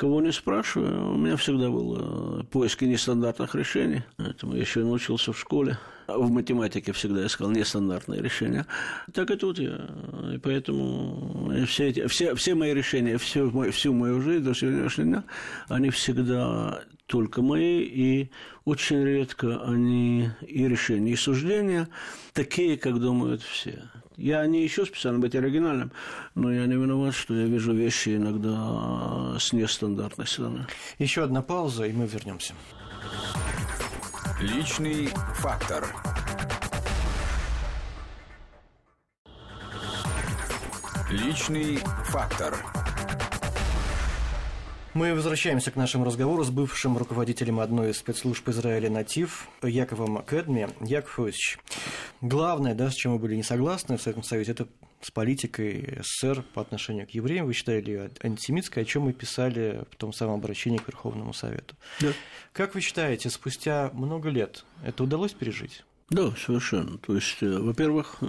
кого 0.00 0.22
не 0.22 0.32
спрашиваю, 0.32 1.12
у 1.12 1.18
меня 1.18 1.36
всегда 1.36 1.68
было 1.68 2.42
поиски 2.44 2.86
нестандартных 2.86 3.54
решений. 3.54 4.02
Этому 4.16 4.54
я 4.54 4.62
еще 4.62 4.80
научился 4.80 5.34
в 5.34 5.38
школе. 5.38 5.76
В 6.08 6.30
математике 6.30 6.92
всегда 6.92 7.26
искал 7.26 7.50
нестандартные 7.50 8.22
решения. 8.22 8.64
Так 9.12 9.30
и 9.30 9.36
тут 9.36 9.58
я. 9.58 9.90
И 10.32 10.38
поэтому 10.38 11.52
все, 11.66 11.88
эти, 11.88 12.06
все, 12.06 12.34
все 12.34 12.54
мои 12.54 12.72
решения, 12.72 13.18
всю, 13.18 13.50
всю 13.72 13.92
мою 13.92 14.22
жизнь 14.22 14.42
до 14.42 14.54
сегодняшнего 14.54 15.06
дня, 15.06 15.24
они 15.68 15.90
всегда 15.90 16.82
только 17.04 17.42
мои, 17.42 17.82
и 17.82 18.30
очень 18.64 19.04
редко 19.04 19.62
они 19.64 20.30
и 20.40 20.66
решения, 20.66 21.12
и 21.12 21.16
суждения 21.16 21.88
такие, 22.32 22.78
как 22.78 22.98
думают 22.98 23.42
все. 23.42 23.82
Я 24.20 24.46
не 24.46 24.66
ищу 24.66 24.84
специально 24.84 25.18
быть 25.18 25.34
оригинальным, 25.34 25.92
но 26.34 26.52
я 26.52 26.66
не 26.66 26.74
виноват, 26.74 27.14
что 27.14 27.32
я 27.32 27.46
вижу 27.46 27.72
вещи 27.72 28.16
иногда 28.16 29.38
с 29.38 29.54
нестандартной 29.54 30.26
стороны. 30.26 30.66
Еще 30.98 31.24
одна 31.24 31.40
пауза, 31.40 31.86
и 31.86 31.92
мы 31.92 32.06
вернемся. 32.06 32.52
Личный 34.42 35.08
фактор. 35.36 35.86
Личный 41.10 41.78
фактор. 42.04 42.79
Мы 44.92 45.14
возвращаемся 45.14 45.70
к 45.70 45.76
нашему 45.76 46.04
разговору 46.04 46.42
с 46.42 46.50
бывшим 46.50 46.98
руководителем 46.98 47.60
одной 47.60 47.90
из 47.90 47.98
спецслужб 47.98 48.48
Израиля 48.48 48.90
«Натив» 48.90 49.48
Яковом 49.62 50.20
Кэдми. 50.24 50.68
Яков 50.80 51.20
Ильич, 51.20 51.60
главное, 52.20 52.74
да, 52.74 52.90
с 52.90 52.94
чем 52.94 53.12
мы 53.12 53.18
были 53.20 53.36
не 53.36 53.44
согласны 53.44 53.96
в 53.96 54.02
Советском 54.02 54.24
Союзе, 54.24 54.50
это 54.50 54.66
с 55.00 55.12
политикой 55.12 56.00
СССР 56.02 56.42
по 56.54 56.60
отношению 56.60 57.06
к 57.06 57.10
евреям. 57.10 57.46
Вы 57.46 57.52
считали 57.52 57.88
ее 57.88 58.10
антисемитской, 58.20 58.82
о 58.82 58.86
чем 58.86 59.04
мы 59.04 59.12
писали 59.12 59.84
в 59.92 59.96
том 59.96 60.12
самом 60.12 60.34
обращении 60.34 60.78
к 60.78 60.88
Верховному 60.88 61.32
Совету. 61.34 61.76
Да. 62.00 62.08
Как 62.52 62.74
вы 62.74 62.80
считаете, 62.80 63.30
спустя 63.30 63.90
много 63.92 64.28
лет 64.28 64.64
это 64.84 65.04
удалось 65.04 65.32
пережить? 65.32 65.84
Да, 66.10 66.32
совершенно. 66.36 66.98
То 66.98 67.14
есть, 67.14 67.36
э, 67.40 67.58
во-первых, 67.58 68.16
э, 68.20 68.26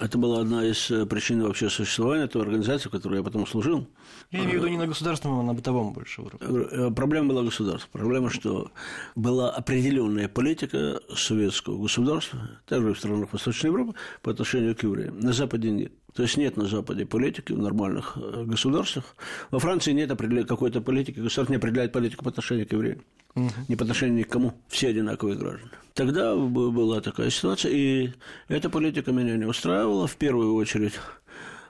это 0.00 0.18
была 0.18 0.40
одна 0.40 0.66
из 0.66 0.90
э, 0.90 1.06
причин 1.06 1.40
вообще 1.42 1.70
существования 1.70 2.26
той 2.26 2.42
организации, 2.42 2.88
в 2.88 2.90
которой 2.90 3.18
я 3.18 3.22
потом 3.22 3.46
служил. 3.46 3.86
Я 4.32 4.40
имею 4.40 4.50
в 4.50 4.54
виду 4.54 4.66
не 4.66 4.76
на 4.76 4.88
государственном, 4.88 5.38
а 5.38 5.42
на 5.44 5.54
бытовом 5.54 5.92
больше 5.92 6.20
уровне. 6.20 6.90
Проблема 6.90 7.28
была 7.28 7.44
государства. 7.44 7.88
Проблема, 7.92 8.28
что 8.28 8.72
была 9.14 9.50
определенная 9.50 10.28
политика 10.28 11.00
советского 11.14 11.80
государства, 11.80 12.40
также 12.66 12.92
в 12.92 12.98
странах 12.98 13.32
Восточной 13.32 13.68
Европы, 13.68 13.94
по 14.22 14.32
отношению 14.32 14.74
к 14.74 14.82
евреям. 14.82 15.20
На 15.20 15.32
Западе 15.32 15.70
нет. 15.70 15.92
То 16.14 16.22
есть 16.22 16.36
нет 16.36 16.56
на 16.56 16.66
Западе 16.66 17.06
политики 17.06 17.52
в 17.52 17.58
нормальных 17.58 18.18
государствах. 18.46 19.16
Во 19.50 19.58
Франции 19.58 19.92
нет 19.92 20.10
какой-то 20.46 20.80
политики, 20.80 21.20
государство 21.20 21.52
не 21.52 21.56
определяет 21.56 21.92
политику 21.92 22.24
по 22.24 22.30
отношению 22.30 22.66
к 22.66 22.72
евреям. 22.72 23.02
Угу. 23.34 23.50
Не 23.68 23.76
по 23.76 23.84
отношению 23.84 24.18
ни 24.18 24.22
к 24.22 24.28
кому. 24.28 24.52
Все 24.68 24.88
одинаковые 24.88 25.38
граждане. 25.38 25.70
Тогда 25.94 26.36
была 26.36 27.00
такая 27.00 27.30
ситуация, 27.30 27.72
и 27.72 28.12
эта 28.48 28.68
политика 28.68 29.12
меня 29.12 29.36
не 29.36 29.46
устраивала. 29.46 30.06
В 30.06 30.16
первую 30.16 30.54
очередь 30.54 30.94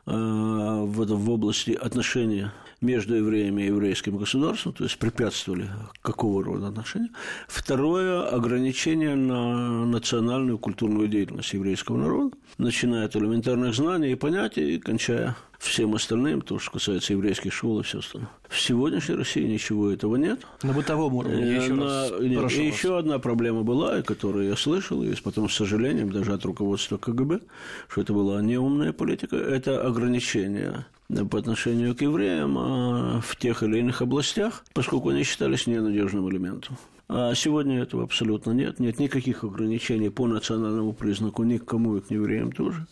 э, 0.06 0.10
в, 0.10 1.06
в 1.06 1.30
области 1.30 1.72
отношений 1.72 2.46
между 2.82 3.14
евреями 3.14 3.62
и 3.62 3.66
еврейским 3.66 4.16
государством, 4.16 4.72
то 4.72 4.84
есть 4.84 4.98
препятствовали 4.98 5.70
какого 6.02 6.44
рода 6.44 6.68
отношения. 6.68 7.10
Второе– 7.48 8.28
ограничение 8.28 9.14
на 9.14 9.86
национальную 9.86 10.58
культурную 10.58 11.08
деятельность 11.08 11.52
еврейского 11.52 11.96
народа, 11.96 12.36
начиная 12.58 13.06
от 13.06 13.16
элементарных 13.16 13.74
знаний 13.74 14.12
и 14.12 14.16
понятий, 14.16 14.74
и 14.74 14.78
кончая 14.78 15.36
всем 15.62 15.94
остальным, 15.94 16.40
то, 16.40 16.58
что 16.58 16.72
касается 16.72 17.12
еврейских 17.12 17.52
школ 17.52 17.80
и 17.80 17.82
все 17.84 18.00
остальное. 18.00 18.30
В 18.48 18.60
сегодняшней 18.60 19.14
России 19.14 19.44
ничего 19.44 19.90
этого 19.90 20.16
нет. 20.16 20.40
На 20.62 20.72
бытовом 20.72 21.14
уровне, 21.14 21.54
еще 21.54 21.74
на, 21.74 21.84
раз 21.84 22.10
нет, 22.20 22.52
И 22.52 22.66
еще 22.66 22.98
одна 22.98 23.20
проблема 23.20 23.62
была, 23.62 24.02
которую 24.02 24.48
я 24.48 24.56
слышал, 24.56 25.02
и 25.04 25.14
потом 25.22 25.48
с 25.48 25.54
сожалением 25.54 26.10
даже 26.10 26.32
от 26.32 26.44
руководства 26.44 26.96
КГБ, 26.98 27.40
что 27.88 28.00
это 28.00 28.12
была 28.12 28.42
неумная 28.42 28.92
политика, 28.92 29.36
это 29.36 29.86
ограничение 29.86 30.84
по 31.30 31.38
отношению 31.38 31.94
к 31.94 32.02
евреям 32.02 32.56
а 32.58 33.20
в 33.20 33.36
тех 33.36 33.62
или 33.62 33.78
иных 33.78 34.02
областях, 34.02 34.64
поскольку 34.72 35.10
они 35.10 35.24
считались 35.24 35.66
ненадежным 35.66 36.28
элементом. 36.30 36.76
А 37.14 37.34
сегодня 37.34 37.82
этого 37.82 38.04
абсолютно 38.04 38.52
нет. 38.52 38.80
Нет 38.80 38.98
никаких 38.98 39.44
ограничений 39.44 40.08
по 40.08 40.26
национальному 40.26 40.94
признаку 40.94 41.42
ни 41.42 41.58
к 41.58 41.64
кому 41.66 41.98
и 41.98 42.00
к 42.00 42.10
евреям 42.10 42.52
тоже. 42.52 42.86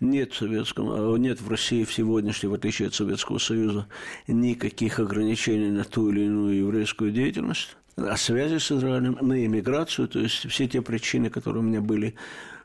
Нет 0.00 0.32
в, 0.32 0.38
Советском, 0.38 0.90
а 0.90 1.16
нет 1.16 1.40
в 1.40 1.48
России 1.48 1.84
в 1.84 1.92
сегодняшней, 1.92 2.48
в 2.48 2.54
отличие 2.54 2.88
от 2.88 2.94
Советского 2.94 3.38
Союза, 3.38 3.86
никаких 4.26 4.98
ограничений 4.98 5.70
на 5.70 5.84
ту 5.84 6.10
или 6.10 6.22
иную 6.22 6.56
еврейскую 6.56 7.12
деятельность 7.12 7.76
о 7.96 8.16
связи 8.16 8.58
с 8.58 8.72
Израилем, 8.72 9.18
на 9.20 9.44
иммиграцию, 9.44 10.08
то 10.08 10.18
есть 10.18 10.48
все 10.48 10.66
те 10.66 10.80
причины, 10.82 11.30
которые 11.30 11.62
у 11.62 11.66
меня 11.66 11.80
были 11.80 12.14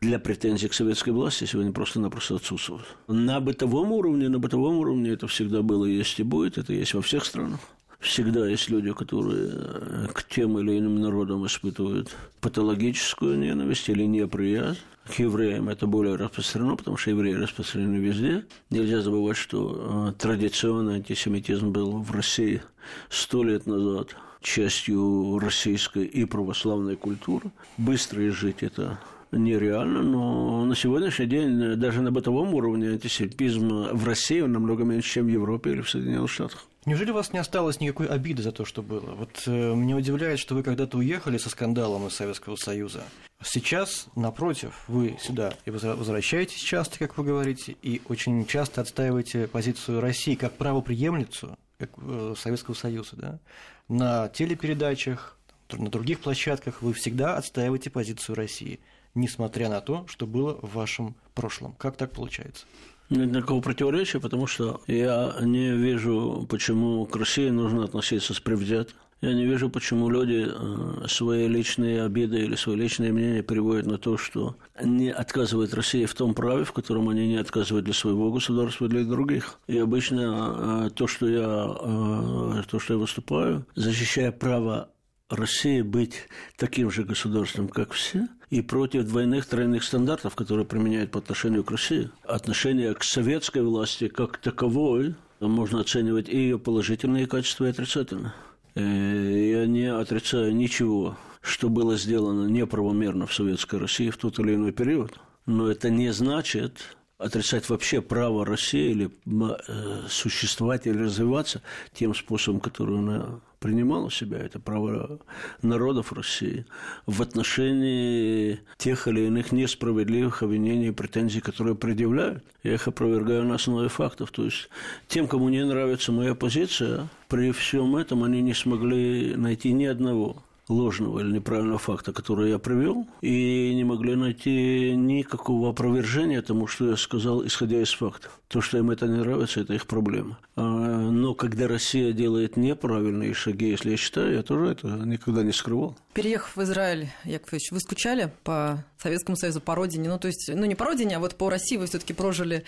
для 0.05 0.19
претензий 0.19 0.67
к 0.67 0.73
советской 0.73 1.09
власти, 1.09 1.45
сегодня 1.45 1.71
просто-напросто 1.71 2.35
отсутствуют. 2.35 2.85
На 3.07 3.39
бытовом 3.39 3.91
уровне, 3.91 4.29
на 4.29 4.37
бытовом 4.37 4.77
уровне 4.77 5.09
это 5.09 5.27
всегда 5.27 5.63
было, 5.63 5.85
есть 5.85 6.19
и 6.19 6.23
будет, 6.23 6.57
это 6.57 6.73
есть 6.73 6.93
во 6.93 7.01
всех 7.01 7.25
странах. 7.25 7.59
Всегда 7.99 8.47
есть 8.47 8.69
люди, 8.69 8.93
которые 8.93 9.49
э, 9.51 10.07
к 10.13 10.23
тем 10.27 10.59
или 10.59 10.77
иным 10.77 11.01
народам 11.01 11.45
испытывают 11.47 12.15
патологическую 12.39 13.39
ненависть 13.39 13.89
или 13.89 14.03
неприязнь. 14.03 14.79
К 15.05 15.19
евреям 15.19 15.69
это 15.69 15.87
более 15.87 16.15
распространено, 16.15 16.75
потому 16.75 16.97
что 16.97 17.09
евреи 17.09 17.33
распространены 17.33 17.95
везде. 17.95 18.45
Нельзя 18.69 19.01
забывать, 19.01 19.37
что 19.37 20.09
э, 20.09 20.21
традиционный 20.21 20.95
антисемитизм 20.95 21.71
был 21.71 22.03
в 22.03 22.11
России 22.11 22.61
сто 23.09 23.43
лет 23.43 23.65
назад 23.65 24.15
частью 24.41 25.39
российской 25.39 26.05
и 26.05 26.25
православной 26.25 26.95
культуры. 26.95 27.49
Быстро 27.77 28.27
изжить 28.27 28.61
это 28.61 28.99
нереально, 29.37 30.01
но 30.01 30.65
на 30.65 30.75
сегодняшний 30.75 31.25
день 31.25 31.75
даже 31.75 32.01
на 32.01 32.11
бытовом 32.11 32.53
уровне 32.53 32.89
антисемитизм 32.89 33.89
в 33.93 34.05
России 34.05 34.41
намного 34.41 34.83
меньше, 34.83 35.13
чем 35.13 35.25
в 35.25 35.29
Европе 35.29 35.71
или 35.71 35.81
в 35.81 35.89
Соединенных 35.89 36.31
Штатах. 36.31 36.67
Неужели 36.85 37.09
у 37.09 37.15
вас 37.15 37.33
не 37.33 37.39
осталось 37.39 37.79
никакой 37.79 38.07
обиды 38.07 38.43
за 38.43 38.51
то, 38.51 38.63
что 38.63 38.83
было? 38.83 39.15
Вот 39.15 39.43
э, 39.47 39.51
меня 39.73 39.95
удивляет, 39.95 40.37
что 40.37 40.53
вы 40.53 40.61
когда-то 40.61 40.99
уехали 40.99 41.39
со 41.39 41.49
скандалом 41.49 42.05
из 42.05 42.13
Советского 42.13 42.55
Союза. 42.57 43.03
Сейчас, 43.43 44.07
напротив, 44.15 44.85
вы 44.87 45.17
сюда 45.19 45.55
и 45.65 45.71
возвращаетесь 45.71 46.59
часто, 46.59 46.99
как 46.99 47.17
вы 47.17 47.23
говорите, 47.23 47.75
и 47.81 48.01
очень 48.07 48.45
часто 48.45 48.81
отстаиваете 48.81 49.47
позицию 49.47 49.99
России 49.99 50.35
как 50.35 50.53
правоприемницу 50.53 51.57
как, 51.79 51.89
э, 51.97 52.35
Советского 52.37 52.75
Союза. 52.75 53.15
Да? 53.15 53.39
На 53.87 54.29
телепередачах, 54.29 55.39
на 55.71 55.89
других 55.89 56.19
площадках 56.19 56.83
вы 56.83 56.93
всегда 56.93 57.35
отстаиваете 57.35 57.89
позицию 57.89 58.35
России, 58.35 58.79
несмотря 59.15 59.69
на 59.69 59.81
то, 59.81 60.05
что 60.07 60.27
было 60.27 60.59
в 60.61 60.73
вашем 60.73 61.15
прошлом. 61.33 61.73
Как 61.79 61.97
так 61.97 62.11
получается? 62.11 62.65
Нет 63.09 63.31
никакого 63.31 63.61
противоречия, 63.61 64.19
потому 64.19 64.47
что 64.47 64.81
я 64.87 65.35
не 65.41 65.71
вижу, 65.71 66.47
почему 66.49 67.05
к 67.05 67.15
России 67.15 67.49
нужно 67.49 67.83
относиться 67.83 68.33
с 68.33 68.39
предвзято. 68.39 68.93
Я 69.21 69.33
не 69.33 69.45
вижу, 69.45 69.69
почему 69.69 70.09
люди 70.09 70.45
э, 70.47 71.07
свои 71.07 71.47
личные 71.47 72.03
обиды 72.03 72.39
или 72.39 72.55
свои 72.55 72.75
личные 72.75 73.13
мнения 73.13 73.41
приводят 73.41 73.85
на 73.85 73.97
то, 73.97 74.17
что 74.17 74.57
не 74.83 75.09
отказывают 75.09 75.73
России 75.73 76.05
в 76.05 76.13
том 76.13 76.33
праве, 76.33 76.63
в 76.63 76.73
котором 76.73 77.09
они 77.09 77.27
не 77.27 77.37
отказывают 77.37 77.85
для 77.85 77.93
своего 77.93 78.31
государства 78.31 78.87
для 78.87 79.03
других. 79.03 79.59
И 79.67 79.77
обычно 79.77 80.85
э, 80.87 80.89
то, 80.93 81.07
что 81.07 81.27
я, 81.27 81.39
э, 81.41 82.63
то, 82.69 82.79
что 82.79 82.95
я 82.95 82.99
выступаю, 82.99 83.65
защищая 83.75 84.31
право 84.31 84.89
России 85.29 85.81
быть 85.81 86.27
таким 86.55 86.91
же 86.91 87.03
государством, 87.03 87.67
как 87.67 87.93
все, 87.93 88.27
и 88.49 88.61
против 88.61 89.05
двойных 89.05 89.45
тройных 89.47 89.83
стандартов, 89.83 90.35
которые 90.35 90.65
применяют 90.65 91.11
по 91.11 91.19
отношению 91.19 91.63
к 91.63 91.71
России. 91.71 92.09
Отношение 92.23 92.93
к 92.93 93.03
советской 93.03 93.63
власти 93.63 94.07
как 94.07 94.37
таковой 94.37 95.15
можно 95.39 95.81
оценивать 95.81 96.29
и 96.29 96.37
ее 96.37 96.59
положительные 96.59 97.27
качества, 97.27 97.65
и 97.65 97.69
отрицательные. 97.69 98.33
Э, 98.75 98.81
я 98.81 99.65
не 99.65 99.91
отрицаю 99.91 100.55
ничего, 100.55 101.17
что 101.41 101.69
было 101.69 101.97
сделано 101.97 102.47
неправомерно 102.47 103.25
в 103.25 103.33
Советской 103.33 103.79
России 103.79 104.09
в 104.09 104.17
тот 104.17 104.39
или 104.39 104.53
иной 104.55 104.71
период. 104.71 105.19
Но 105.45 105.69
это 105.69 105.89
не 105.89 106.11
значит 106.11 106.95
отрицать 107.25 107.69
вообще 107.69 108.01
право 108.01 108.45
России 108.45 108.91
или 108.91 109.09
э, 109.25 110.07
существовать 110.09 110.85
или 110.85 110.97
развиваться 110.97 111.61
тем 111.93 112.13
способом, 112.13 112.59
который 112.59 112.99
она 112.99 113.39
принимала 113.59 114.11
себя, 114.11 114.37
это 114.37 114.59
право 114.59 115.19
народов 115.63 116.13
России, 116.13 116.67
в 117.07 117.23
отношении 117.23 118.59
тех 118.77 119.07
или 119.07 119.21
иных 119.21 119.51
несправедливых 119.51 120.43
обвинений 120.43 120.89
и 120.89 120.91
претензий, 120.91 121.41
которые 121.41 121.75
предъявляют. 121.75 122.43
Я 122.61 122.75
их 122.75 122.87
опровергаю 122.87 123.43
на 123.43 123.55
основе 123.55 123.89
фактов. 123.89 124.29
То 124.29 124.45
есть 124.45 124.69
тем, 125.07 125.27
кому 125.27 125.49
не 125.49 125.65
нравится 125.65 126.11
моя 126.11 126.35
позиция, 126.35 127.07
при 127.27 127.51
всем 127.51 127.95
этом 127.95 128.23
они 128.23 128.41
не 128.41 128.53
смогли 128.53 129.35
найти 129.35 129.73
ни 129.73 129.85
одного 129.85 130.44
ложного 130.67 131.19
или 131.19 131.31
неправильного 131.31 131.77
факта, 131.77 132.11
который 132.11 132.49
я 132.49 132.59
привел, 132.59 133.07
и 133.21 133.73
не 133.75 133.83
могли 133.83 134.15
найти 134.15 134.95
никакого 134.95 135.69
опровержения 135.69 136.41
тому, 136.41 136.67
что 136.67 136.89
я 136.89 136.97
сказал, 136.97 137.45
исходя 137.45 137.81
из 137.81 137.91
фактов. 137.91 138.39
То, 138.47 138.61
что 138.61 138.77
им 138.77 138.91
это 138.91 139.07
не 139.07 139.17
нравится, 139.17 139.61
это 139.61 139.73
их 139.73 139.87
проблема. 139.87 140.37
А, 140.55 140.61
но 140.61 141.33
когда 141.33 141.67
Россия 141.67 142.13
делает 142.13 142.57
неправильные 142.57 143.33
шаги, 143.33 143.69
если 143.69 143.91
я 143.91 143.97
считаю, 143.97 144.33
я 144.33 144.43
тоже 144.43 144.71
это 144.71 144.87
никогда 144.87 145.43
не 145.43 145.51
скрывал. 145.51 145.97
Переехав 146.13 146.55
в 146.55 146.63
Израиль, 146.63 147.09
Яков 147.23 147.53
Ильич, 147.53 147.71
вы 147.71 147.79
скучали 147.79 148.31
по 148.43 148.83
Советскому 148.97 149.35
Союзу, 149.35 149.61
по 149.61 149.75
родине? 149.75 150.09
Ну, 150.09 150.17
то 150.17 150.27
есть, 150.27 150.49
ну, 150.53 150.65
не 150.65 150.75
по 150.75 150.85
родине, 150.85 151.17
а 151.17 151.19
вот 151.19 151.35
по 151.35 151.49
России 151.49 151.77
вы 151.77 151.87
все 151.87 151.99
таки 151.99 152.13
прожили 152.13 152.63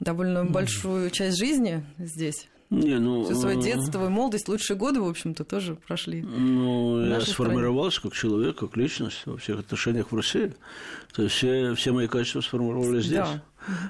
довольно 0.00 0.44
большую 0.44 1.10
часть 1.10 1.38
жизни 1.38 1.84
здесь. 1.98 2.48
Не, 2.72 2.98
ну, 2.98 3.24
Все 3.24 3.34
свое 3.34 3.60
детство 3.60 4.06
и 4.06 4.08
молодость, 4.08 4.48
лучшие 4.48 4.78
годы, 4.78 5.02
в 5.02 5.06
общем-то, 5.06 5.44
тоже 5.44 5.74
прошли. 5.74 6.22
Ну, 6.22 7.04
я 7.04 7.20
сформировался 7.20 7.98
стране. 7.98 8.10
как 8.10 8.18
человек, 8.18 8.56
как 8.56 8.76
личность 8.78 9.22
во 9.26 9.36
всех 9.36 9.60
отношениях 9.60 10.10
в 10.10 10.16
России. 10.16 10.54
То 11.12 11.22
есть 11.22 11.34
все, 11.34 11.74
все 11.74 11.92
мои 11.92 12.08
качества 12.08 12.40
сформировались 12.40 13.04
здесь. 13.04 13.18
Да. 13.18 13.42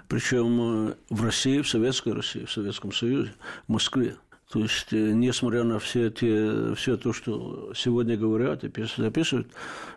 Причем 0.09 0.88
э, 0.88 0.95
в 1.11 1.23
России, 1.23 1.61
в 1.61 1.68
Советской 1.68 2.12
России, 2.12 2.45
в 2.45 2.51
Советском 2.51 2.92
Союзе, 2.92 3.33
в 3.68 3.73
Москве. 3.73 4.16
То 4.53 4.59
есть, 4.59 4.93
э, 4.93 5.12
несмотря 5.12 5.65
на 5.65 5.79
все, 5.79 6.11
те, 6.11 6.75
все 6.75 6.99
то, 6.99 7.15
что 7.15 7.73
сегодня 7.75 8.19
говорят 8.19 8.65
и 8.65 8.85
записывают, 8.99 9.49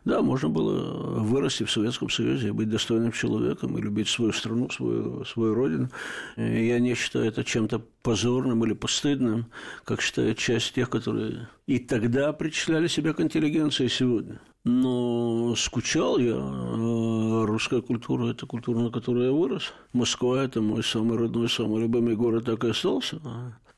да, 0.05 0.21
можно 0.21 0.47
было 0.47 1.19
вырасти 1.19 1.65
в 1.65 1.71
Советском 1.71 2.09
Союзе 2.09 2.53
быть 2.53 2.69
достойным 2.69 3.11
человеком 3.11 3.77
и 3.77 3.81
любить 3.81 4.07
свою 4.07 4.31
страну, 4.31 4.69
свою, 4.69 5.25
свою 5.25 5.55
родину. 5.55 5.89
И 6.37 6.67
я 6.67 6.79
не 6.79 6.95
считаю 6.95 7.25
это 7.25 7.43
чем-то 7.43 7.81
позорным 8.01 8.63
или 8.63 8.71
постыдным, 8.71 9.47
как 9.83 9.99
считают 9.99 10.37
часть 10.37 10.73
тех, 10.73 10.89
которые 10.89 11.49
и 11.67 11.79
тогда 11.79 12.31
причисляли 12.31 12.87
себя 12.87 13.11
к 13.11 13.19
интеллигенции, 13.19 13.87
и 13.87 13.89
сегодня. 13.89 14.39
Но 14.63 15.53
скучал 15.57 16.17
я. 16.17 16.35
Э, 16.37 17.45
русская 17.45 17.81
культура– 17.81 18.27
это 18.31 18.45
культура, 18.45 18.79
на 18.79 18.89
которой 18.89 19.25
я 19.25 19.31
вырос. 19.33 19.73
Москва– 19.91 20.41
это 20.45 20.61
мой 20.61 20.81
самый 20.81 21.17
родной, 21.17 21.49
самый 21.49 21.81
любимый 21.81 22.15
город, 22.15 22.45
так 22.45 22.63
и 22.63 22.69
остался. 22.69 23.19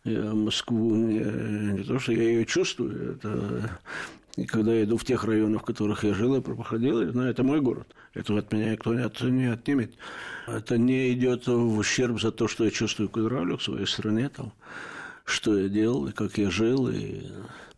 Я 0.03 0.33
Москву 0.33 0.95
не, 0.95 1.19
не 1.19 1.83
то, 1.83 1.99
что 1.99 2.13
я 2.13 2.23
ее 2.23 2.45
чувствую, 2.45 3.15
это 3.15 3.69
И 4.37 4.45
когда 4.45 4.73
я 4.73 4.83
иду 4.83 4.97
в 4.97 5.03
тех 5.03 5.23
районах, 5.23 5.63
в 5.63 5.65
которых 5.65 6.03
я 6.03 6.13
жил 6.13 6.35
и 6.35 6.41
проходил, 6.41 7.01
я 7.01 7.11
знаю, 7.11 7.31
это 7.31 7.43
мой 7.43 7.59
город. 7.59 7.93
Это 8.13 8.37
от 8.37 8.53
меня 8.53 8.71
никто 8.71 8.93
не, 8.93 9.01
от, 9.01 9.19
не 9.21 9.45
отнимет. 9.51 9.95
Это 10.45 10.77
не 10.77 11.11
идет 11.13 11.47
в 11.47 11.77
ущерб 11.77 12.21
за 12.21 12.31
то, 12.31 12.47
что 12.47 12.63
я 12.63 12.71
чувствую 12.71 13.09
к 13.09 13.17
Израилю, 13.17 13.57
к 13.57 13.63
своей 13.63 13.87
стране, 13.87 14.29
там, 14.29 14.53
что 15.25 15.57
я 15.57 15.67
делал, 15.69 16.07
и 16.07 16.11
как 16.11 16.37
я 16.37 16.51
жил. 16.51 16.87
И, 16.87 17.23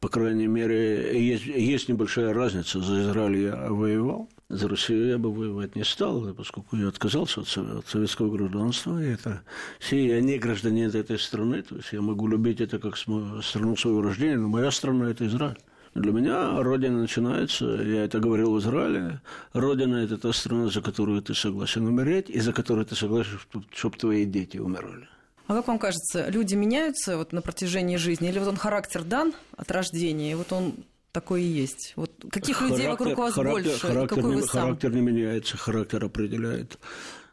по 0.02 0.10
крайней 0.10 0.48
мере, 0.48 1.26
есть, 1.26 1.46
есть 1.46 1.88
небольшая 1.88 2.34
разница. 2.34 2.82
За 2.82 3.04
Израиль 3.04 3.38
я 3.38 3.72
воевал, 3.72 4.30
за 4.50 4.68
Россию 4.68 5.08
я 5.08 5.18
бы 5.18 5.32
воевать 5.32 5.76
не 5.76 5.84
стал, 5.84 6.34
поскольку 6.34 6.76
я 6.76 6.88
отказался 6.88 7.42
от, 7.42 7.58
от 7.58 7.88
советского 7.88 8.36
гражданства. 8.36 9.02
И 9.02 9.08
это, 9.08 9.42
все, 9.80 10.06
я 10.08 10.22
не 10.22 10.40
гражданин 10.40 10.90
этой 10.90 11.20
страны, 11.20 11.62
то 11.62 11.76
есть 11.76 11.94
я 11.94 12.02
могу 12.02 12.28
любить 12.28 12.60
это 12.60 12.80
как 12.80 12.98
страну 12.98 13.76
своего 13.76 14.02
рождения, 14.02 14.38
но 14.38 14.48
моя 14.48 14.72
страна– 14.72 15.10
это 15.12 15.28
Израиль. 15.28 15.58
Для 15.96 16.12
меня 16.12 16.62
Родина 16.62 17.00
начинается, 17.00 17.66
я 17.66 18.06
это 18.06 18.20
говорил 18.20 18.54
в 18.54 18.60
Израиле, 18.60 19.22
Родина– 19.54 19.96
это 19.98 20.18
та 20.18 20.34
страна, 20.34 20.68
за 20.68 20.82
которую 20.82 21.22
ты 21.22 21.34
согласен 21.34 21.86
умереть, 21.86 22.30
и 22.30 22.40
за 22.40 22.54
которую 22.54 22.86
ты 22.86 22.96
согласен, 22.96 23.40
чтобы 23.74 23.98
твои 23.98 24.26
дети 24.26 24.58
умирали. 24.58 25.08
А 25.48 25.56
как 25.56 25.68
вам 25.68 25.80
кажется, 25.80 26.30
люди 26.30 26.54
меняются 26.54 27.18
вот 27.18 27.34
на 27.34 27.42
протяжении 27.42 27.98
жизни? 27.98 28.30
Или 28.30 28.38
вот 28.38 28.50
он 28.50 28.56
характер 28.56 29.04
дан 29.04 29.34
от 29.58 29.72
рождения, 29.72 30.32
и 30.32 30.36
вот 30.36 30.52
он 30.54 30.74
такой 31.12 31.44
и 31.44 31.48
есть? 31.48 31.94
Вот 31.96 32.12
каких 32.32 32.58
характер, 32.58 32.78
людей 32.78 32.90
вокруг 32.90 33.18
вас 33.18 33.34
характер, 33.34 33.64
больше? 33.64 33.88
Характер, 33.88 34.16
какой 34.16 34.36
не, 34.36 34.42
вы 34.42 34.48
сам? 34.48 34.62
характер 34.62 34.92
не 34.94 35.02
меняется, 35.02 35.58
характер 35.58 36.06
определяет 36.06 36.80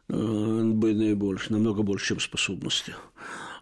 э, 0.09 0.13
наибольше, 0.13 1.51
намного 1.51 1.83
больше, 1.83 2.07
чем 2.07 2.19
способности. 2.19 2.95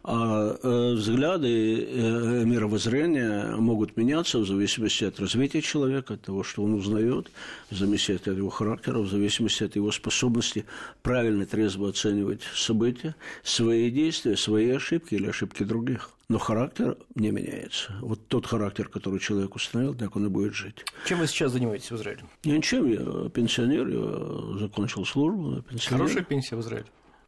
А 0.07 0.55
э, 0.61 0.93
взгляды 0.93 1.83
э, 1.83 2.45
мировоззрения 2.45 3.55
могут 3.55 3.97
меняться 3.97 4.37
в 4.37 4.45
зависимости 4.45 5.03
от 5.03 5.19
развития 5.19 5.63
человека, 5.63 6.13
от 6.13 6.21
того, 6.21 6.43
что 6.43 6.63
он 6.63 6.75
узнает, 6.75 7.31
в 7.71 7.75
зависимости 7.75 8.29
от 8.29 8.37
его 8.37 8.51
характера, 8.51 8.99
в 8.99 9.07
зависимости 9.07 9.63
от 9.63 9.75
его 9.75 9.91
способности 9.91 10.65
правильно, 11.01 11.47
трезво 11.47 11.89
оценивать 11.89 12.43
события, 12.53 13.15
свои 13.41 13.89
действия, 13.89 14.37
свои 14.37 14.69
ошибки 14.69 15.15
или 15.15 15.27
ошибки 15.27 15.63
других. 15.63 16.11
Но 16.29 16.37
характер 16.37 16.97
не 17.15 17.31
меняется. 17.31 17.93
Вот 17.99 18.27
тот 18.27 18.45
характер, 18.45 18.87
который 18.89 19.19
человек 19.19 19.55
установил, 19.55 19.95
так 19.95 20.15
он 20.15 20.27
и 20.27 20.29
будет 20.29 20.53
жить. 20.53 20.85
Чем 21.07 21.17
вы 21.17 21.25
сейчас 21.25 21.51
занимаетесь 21.51 21.89
в 21.89 21.95
Израиле? 21.95 22.21
Я 22.43 22.57
ничем, 22.57 22.85
я 22.91 23.29
пенсионер, 23.29 23.87
я 23.87 24.59
закончил 24.59 25.03
службу. 25.03 25.63
Пенсионер. 25.63 26.03
Хорошая 26.03 26.23
пенсия 26.23 26.55
в 26.55 26.61
Израиле? 26.61 26.85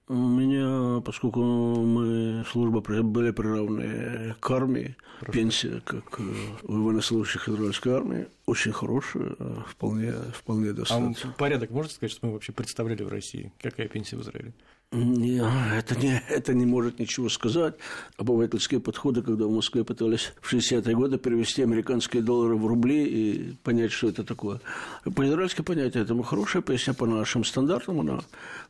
У 0.10 0.13
меня, 0.13 1.02
поскольку 1.02 1.41
мы 1.41 2.46
служба 2.50 2.80
были 2.80 3.32
приравнены 3.32 4.36
к 4.39 4.52
армии, 4.52 4.96
Хорошо. 5.20 5.34
пенсия, 5.34 5.82
как 5.84 6.20
у 6.20 6.72
военнослужащих 6.72 7.50
израильской 7.50 7.91
армии, 7.91 8.28
очень 8.46 8.72
хорошая, 8.72 9.36
вполне, 9.67 10.13
вполне 10.34 10.72
достаточно. 10.72 11.32
А 11.32 11.34
порядок 11.38 11.72
можете 11.72 11.96
сказать, 11.96 12.12
что 12.12 12.28
мы 12.28 12.34
вообще 12.34 12.54
представляли 12.54 13.04
в 13.04 13.10
России? 13.10 13.52
Какая 13.62 13.89
пенсия 13.89 14.15
в 14.15 14.22
Израиле? 14.22 14.54
Это, 14.91 15.95
не, 16.00 16.23
это 16.30 16.54
не 16.54 16.65
может 16.65 17.00
ничего 17.00 17.28
сказать. 17.28 17.76
Обывательские 18.15 18.80
подходы, 18.80 19.21
когда 19.21 19.45
в 19.45 19.52
Москве 19.52 19.84
пытались 19.84 20.32
в 20.41 20.54
60-е 20.54 20.95
годы 20.95 21.17
перевести 21.17 21.62
американские 21.62 22.23
доллары 22.23 22.56
в 22.56 22.65
рубли 22.65 23.04
и 23.06 23.52
понять, 23.63 23.91
что 23.91 24.08
это 24.08 24.23
такое. 24.23 24.62
По-израильски 25.04 25.62
понятие 25.62 26.04
этому 26.04 26.23
хорошая 26.23 26.62
песня, 26.62 26.93
по 26.93 27.06
нашим 27.06 27.43
стандартам 27.43 28.00
она 28.00 28.21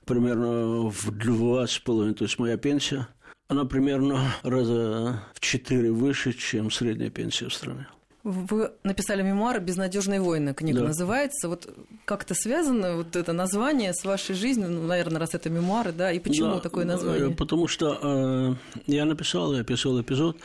примерно 0.05 0.89
в 0.89 1.11
два 1.11 1.67
с 1.67 1.77
половиной, 1.77 2.15
то 2.15 2.23
есть 2.23 2.39
моя 2.39 2.57
пенсия, 2.57 3.07
она 3.47 3.65
примерно 3.65 4.19
раза 4.41 5.23
в 5.33 5.39
четыре 5.39 5.91
выше, 5.91 6.33
чем 6.33 6.71
средняя 6.71 7.11
пенсия 7.11 7.47
в 7.47 7.53
стране. 7.53 7.87
Вы 8.29 8.71
написали 8.83 9.21
мемуары 9.21 9.61
«Безнадежные 9.61 10.19
войны», 10.19 10.53
книга 10.53 10.79
да. 10.79 10.87
называется. 10.87 11.47
Вот 11.47 11.73
как-то 12.03 12.33
связано 12.33 12.97
вот 12.97 13.15
это 13.15 13.31
название 13.31 13.93
с 13.93 14.03
вашей 14.03 14.35
жизнью, 14.35 14.69
ну, 14.69 14.81
наверное, 14.85 15.21
раз 15.21 15.33
это 15.33 15.49
мемуары, 15.49 15.93
да, 15.93 16.11
и 16.11 16.19
почему 16.19 16.55
да, 16.55 16.59
такое 16.59 16.83
название? 16.83 17.33
Потому 17.33 17.69
что 17.69 17.97
э, 18.01 18.81
я 18.85 19.05
написал, 19.05 19.53
я 19.53 19.61
описал 19.61 20.01
эпизод. 20.01 20.35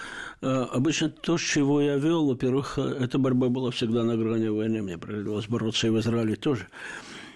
Э, 0.43 0.67
обычно 0.73 1.09
то, 1.09 1.37
с 1.37 1.41
чего 1.41 1.81
я 1.81 1.97
вел, 1.97 2.25
во-первых, 2.29 2.79
эта 2.79 3.19
борьба 3.19 3.49
была 3.49 3.73
всегда 3.73 4.05
на 4.05 4.17
грани 4.17 4.47
войны, 4.47 4.81
мне 4.81 4.97
приходилось 4.97 5.49
бороться 5.49 5.89
и 5.89 5.91
в 5.91 5.99
Израиле 5.99 6.37
тоже. 6.37 6.69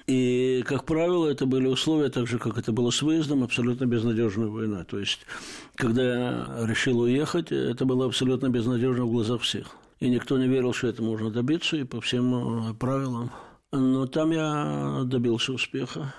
И, 0.07 0.63
как 0.65 0.85
правило, 0.85 1.29
это 1.29 1.47
были 1.47 1.67
условия, 1.67 2.09
так 2.09 2.29
же, 2.29 2.39
как 2.39 2.57
это 2.57 2.71
было 2.71 2.91
с 2.93 3.03
выездом, 3.03 3.43
абсолютно 3.43 3.87
безнадежная 3.87 4.47
война. 4.47 4.85
То 4.85 5.01
есть, 5.01 5.27
когда 5.75 6.03
я 6.05 6.47
решил 6.69 7.01
уехать, 7.01 7.51
это 7.51 7.85
было 7.85 8.07
абсолютно 8.07 8.49
безнадежно 8.49 9.07
в 9.07 9.11
глазах 9.11 9.41
всех. 9.41 9.67
И 9.99 10.09
никто 10.09 10.39
не 10.39 10.47
верил, 10.47 10.73
что 10.73 10.89
это 10.89 11.03
можно 11.03 11.31
добиться, 11.31 11.77
и 11.77 11.85
по 11.85 12.01
всем 12.01 12.71
э, 12.71 12.75
правилам. 12.75 13.31
Но 13.73 14.07
там 14.07 14.31
я 14.31 15.03
добился 15.05 15.53
успеха. 15.53 16.15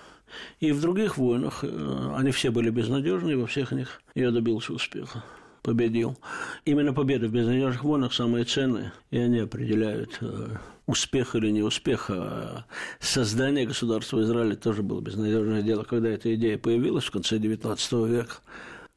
И 0.60 0.72
в 0.72 0.82
других 0.82 1.18
войнах 1.18 1.64
э, 1.64 2.14
они 2.16 2.32
все 2.32 2.52
были 2.52 2.70
безнадежны, 2.70 3.32
и 3.32 3.36
во 3.36 3.48
всех 3.48 3.72
них 3.72 4.02
я 4.16 4.32
добился 4.32 4.74
успеха 4.74 5.24
победил. 5.68 6.18
Именно 6.64 6.94
победы 6.94 7.28
в 7.28 7.34
безнадежных 7.34 7.84
войнах 7.84 8.14
самые 8.14 8.46
ценные, 8.46 8.94
и 9.12 9.18
они 9.18 9.40
определяют 9.40 10.18
э, 10.22 10.56
успех 10.86 11.36
или 11.36 11.52
не 11.52 11.62
успех. 11.62 12.10
А 12.10 12.64
создание 13.02 13.66
государства 13.66 14.22
Израиля 14.22 14.56
тоже 14.56 14.82
было 14.82 15.02
безнадежное 15.02 15.62
дело. 15.62 15.84
Когда 15.84 16.08
эта 16.08 16.34
идея 16.36 16.58
появилась 16.58 17.04
в 17.04 17.12
конце 17.12 17.38
XIX 17.38 18.08
века, 18.08 18.36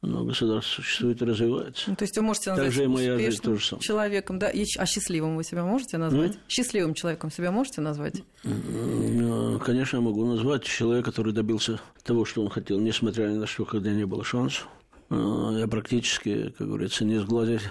но 0.01 0.23
государство 0.23 0.81
существует 0.81 1.21
и 1.21 1.25
развивается. 1.25 1.89
Ну, 1.89 1.95
то 1.95 2.03
есть 2.03 2.17
вы 2.17 2.23
можете 2.23 2.49
назвать 2.49 2.67
Также 2.67 2.83
и 2.83 2.87
моя 2.87 3.17
жизнь 3.19 3.41
тоже 3.41 3.65
самое. 3.65 3.83
человеком, 3.83 4.39
да? 4.39 4.49
И, 4.49 4.65
а 4.77 4.85
счастливым 4.85 5.35
вы 5.35 5.43
себя 5.43 5.63
можете 5.63 5.97
назвать? 5.97 6.31
Mm? 6.31 6.39
Счастливым 6.47 6.93
человеком 6.93 7.31
себя 7.31 7.51
можете 7.51 7.81
назвать? 7.81 8.23
Ну, 8.43 9.59
конечно, 9.59 9.97
я 9.97 10.01
могу 10.01 10.25
назвать 10.25 10.63
человека, 10.63 11.11
который 11.11 11.33
добился 11.33 11.79
того, 12.03 12.25
что 12.25 12.41
он 12.41 12.49
хотел, 12.49 12.79
несмотря 12.79 13.27
ни 13.27 13.37
на 13.37 13.45
что, 13.45 13.65
когда 13.65 13.91
не 13.91 14.05
было 14.05 14.23
шансов. 14.23 14.67
А, 15.09 15.51
я 15.57 15.67
практически, 15.67 16.53
как 16.57 16.67
говорится, 16.67 17.05
не 17.05 17.19
сглазить 17.19 17.61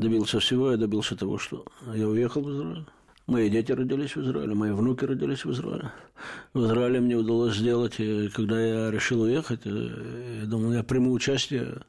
добился 0.00 0.40
всего. 0.40 0.72
Я 0.72 0.76
добился 0.76 1.16
того, 1.16 1.38
что 1.38 1.64
я 1.94 2.08
уехал 2.08 2.42
в 2.42 2.50
Израиль. 2.50 2.86
Мои 3.30 3.48
дети 3.48 3.70
родились 3.70 4.16
в 4.16 4.22
Израиле, 4.22 4.54
мои 4.54 4.72
внуки 4.72 5.04
родились 5.04 5.44
в 5.44 5.52
Израиле. 5.52 5.92
В 6.52 6.66
Израиле 6.66 6.98
мне 6.98 7.14
удалось 7.14 7.54
сделать, 7.54 7.94
когда 8.34 8.60
я 8.60 8.90
решил 8.90 9.20
уехать, 9.20 9.60
э, 9.66 10.40
я 10.40 10.46
думал, 10.46 10.72
я 10.72 10.82
приму 10.82 11.12
участие 11.12 11.82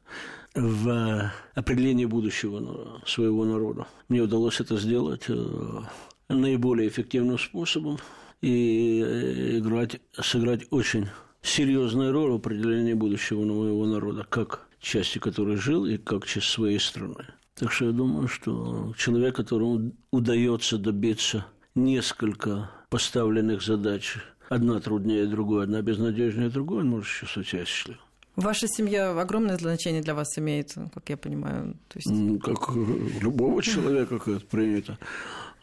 в 0.54 1.32
определении 1.56 2.04
будущего 2.04 3.02
своего 3.04 3.44
народа. 3.44 3.88
Мне 4.08 4.20
удалось 4.20 4.60
это 4.60 4.76
сделать 4.76 5.24
э, 5.26 5.80
наиболее 6.28 6.88
эффективным 6.88 7.40
способом 7.40 7.98
и 8.40 9.02
э, 9.04 9.58
играть, 9.58 10.00
сыграть 10.12 10.68
очень 10.70 11.08
серьезную 11.42 12.12
роль 12.12 12.30
в 12.30 12.36
определении 12.36 12.94
будущего 12.94 13.42
моего 13.42 13.84
народа, 13.86 14.24
как 14.30 14.68
части 14.78 15.18
которой 15.18 15.56
жил 15.56 15.86
и 15.86 15.96
как 15.96 16.24
часть 16.24 16.50
своей 16.50 16.78
страны. 16.78 17.26
Так 17.54 17.70
что 17.70 17.86
я 17.86 17.92
думаю, 17.92 18.28
что 18.28 18.94
человек, 18.96 19.36
которому 19.36 19.92
удается 20.10 20.78
добиться 20.78 21.46
несколько 21.74 22.70
поставленных 22.88 23.62
задач, 23.62 24.18
одна 24.48 24.80
труднее 24.80 25.26
другой, 25.26 25.64
одна 25.64 25.82
безнадежнее 25.82 26.48
другой, 26.48 26.80
он 26.80 26.88
может 26.88 27.08
чувствовать 27.08 27.48
себя 27.48 27.64
счастливым. 27.64 28.00
Ваша 28.36 28.66
семья 28.66 29.10
огромное 29.20 29.58
значение 29.58 30.00
для 30.00 30.14
вас 30.14 30.38
имеет, 30.38 30.74
как 30.94 31.08
я 31.10 31.18
понимаю. 31.18 31.76
То 31.88 31.98
есть... 31.98 32.42
Как 32.42 32.74
любого 33.20 33.62
человека, 33.62 34.18
как 34.18 34.28
это 34.28 34.46
принято. 34.46 34.98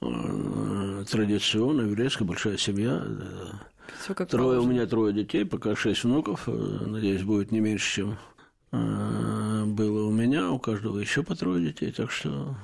Э, 0.02 1.04
традиционно, 1.10 1.82
еврейская 1.82 2.26
большая 2.26 2.58
семья. 2.58 3.04
Всё 4.04 4.14
как 4.14 4.30
трое, 4.30 4.60
положено. 4.60 4.70
у 4.70 4.72
меня 4.72 4.86
трое 4.86 5.14
детей, 5.14 5.46
пока 5.46 5.76
шесть 5.76 6.04
внуков. 6.04 6.44
Э, 6.48 6.52
надеюсь, 6.52 7.24
будет 7.24 7.52
не 7.52 7.60
меньше, 7.60 7.96
чем 7.96 8.18
Э, 8.72 8.78
было 9.70 10.08
у 10.08 10.12
меня, 10.12 10.52
у 10.52 10.60
каждого 10.60 11.00
еще 11.00 11.24
по 11.24 11.36
трое 11.36 11.68
детей, 11.68 11.92
так 11.92 12.12
что 12.12 12.56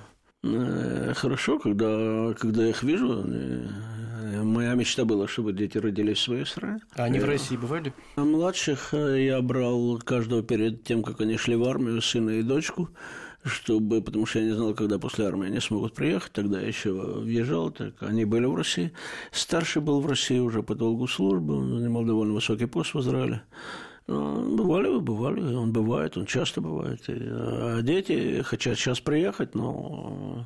э, 0.44 1.14
хорошо, 1.16 1.60
когда, 1.60 2.34
когда 2.38 2.64
я 2.64 2.70
их 2.70 2.84
вижу. 2.84 3.24
Э, 3.26 3.68
моя 4.44 4.74
мечта 4.74 5.06
была, 5.06 5.28
чтобы 5.28 5.54
дети 5.54 5.78
родились 5.78 6.18
в 6.18 6.24
своей 6.24 6.46
стране. 6.46 6.80
А 6.96 7.04
они 7.04 7.20
в 7.20 7.26
России 7.26 7.56
бывали? 7.56 7.94
Младших 8.16 8.94
я 8.94 9.42
брал 9.42 10.00
каждого 10.00 10.44
перед 10.44 10.84
тем, 10.84 11.04
как 11.04 11.22
они 11.22 11.38
шли 11.38 11.56
в 11.56 11.64
армию, 11.64 12.02
сына 12.02 12.32
и 12.32 12.42
дочку, 12.42 12.90
чтобы, 13.44 14.02
потому 14.02 14.26
что 14.26 14.40
я 14.40 14.46
не 14.46 14.52
знал, 14.52 14.74
когда 14.74 14.98
после 15.00 15.26
армии 15.26 15.48
они 15.48 15.60
смогут 15.60 15.94
приехать. 15.94 16.32
Тогда 16.32 16.60
я 16.60 16.68
еще 16.68 16.92
въезжал, 16.92 17.72
так 17.72 18.02
они 18.02 18.26
были 18.26 18.46
в 18.46 18.56
России. 18.56 18.92
Старший 19.32 19.82
был 19.82 20.02
в 20.02 20.08
России 20.08 20.40
уже 20.40 20.64
по 20.64 20.76
долгу 20.76 21.08
службы, 21.08 21.56
он 21.56 21.80
занимал 21.80 22.04
довольно 22.04 22.34
высокий 22.34 22.66
пост 22.66 22.94
в 22.94 23.00
Израиле. 23.00 23.44
Ну, 24.08 24.56
бывали, 24.56 25.00
бывали, 25.00 25.42
он 25.42 25.72
бывает, 25.72 26.16
он 26.16 26.28
часто 26.28 26.62
бывает. 26.62 27.02
А 27.10 27.82
дети 27.82 28.44
хотят 28.44 28.78
сейчас 28.78 29.00
приехать, 29.00 29.56
но 29.56 30.46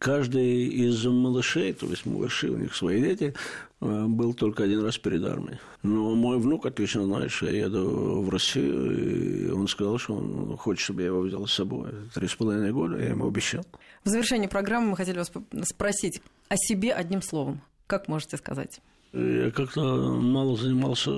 каждый 0.00 0.66
из 0.66 1.04
малышей, 1.06 1.72
то 1.74 1.86
есть 1.86 2.06
малыши, 2.06 2.50
у 2.50 2.56
них 2.56 2.74
свои 2.74 3.00
дети, 3.00 3.34
э, 3.80 4.06
был 4.06 4.34
только 4.34 4.64
один 4.64 4.84
раз 4.84 4.98
перед 4.98 5.24
армией. 5.24 5.58
Но 5.84 6.16
мой 6.16 6.38
внук 6.38 6.66
отлично 6.66 7.04
знает, 7.04 7.30
что 7.30 7.46
я 7.46 7.66
еду 7.66 8.20
в 8.20 8.30
Россию, 8.30 9.46
и 9.46 9.50
он 9.50 9.68
сказал, 9.68 9.98
что 9.98 10.14
он 10.14 10.56
хочет, 10.56 10.82
чтобы 10.82 11.02
я 11.02 11.06
его 11.06 11.20
взял 11.20 11.46
с 11.46 11.52
собой. 11.52 11.90
Три 12.14 12.26
с 12.26 12.34
половиной 12.34 12.72
года, 12.72 12.98
я 12.98 13.10
ему 13.10 13.28
обещал. 13.28 13.64
В 14.02 14.08
завершении 14.08 14.48
программы 14.48 14.90
мы 14.90 14.96
хотели 14.96 15.18
вас 15.18 15.30
спросить, 15.62 16.20
о 16.48 16.56
себе 16.56 16.92
одним 16.92 17.22
словом. 17.22 17.60
Как 17.86 18.08
можете 18.08 18.38
сказать? 18.38 18.80
Я 19.12 19.50
как-то 19.50 19.80
мало 20.20 20.56
занимался 20.56 21.10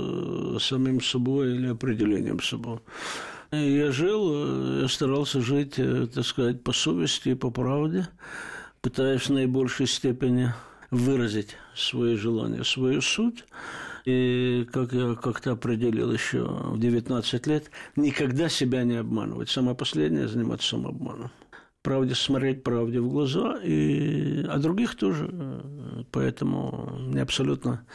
самим 0.60 1.00
собой 1.00 1.56
или 1.56 1.68
определением 1.68 2.40
собой. 2.40 2.78
Я 3.50 3.90
жил, 3.90 4.82
я 4.82 4.88
старался 4.88 5.40
жить, 5.40 5.74
так 5.74 6.24
сказать, 6.24 6.62
по 6.62 6.72
совести 6.72 7.30
и 7.30 7.34
по 7.34 7.50
правде, 7.50 8.06
пытаясь 8.80 9.22
в 9.22 9.30
наибольшей 9.30 9.88
степени 9.88 10.52
выразить 10.90 11.56
свои 11.74 12.14
желания, 12.14 12.62
свою 12.62 13.00
суть. 13.00 13.44
И, 14.06 14.66
как 14.72 14.92
я 14.92 15.14
как-то 15.14 15.52
определил 15.52 16.12
еще 16.12 16.44
в 16.44 16.78
19 16.78 17.46
лет, 17.48 17.70
никогда 17.96 18.48
себя 18.48 18.84
не 18.84 18.96
обманывать. 18.96 19.50
Самое 19.50 19.76
последнее– 19.76 20.28
заниматься 20.28 20.68
самообманом. 20.68 21.30
Правде 21.82 22.14
смотреть 22.14 22.62
правде 22.62 23.00
в 23.00 23.08
глаза, 23.08 23.58
и, 23.62 24.44
а 24.44 24.58
других 24.58 24.96
тоже. 24.96 25.30
Поэтому 26.10 26.92
мне 26.98 27.22
абсолютно 27.22 27.86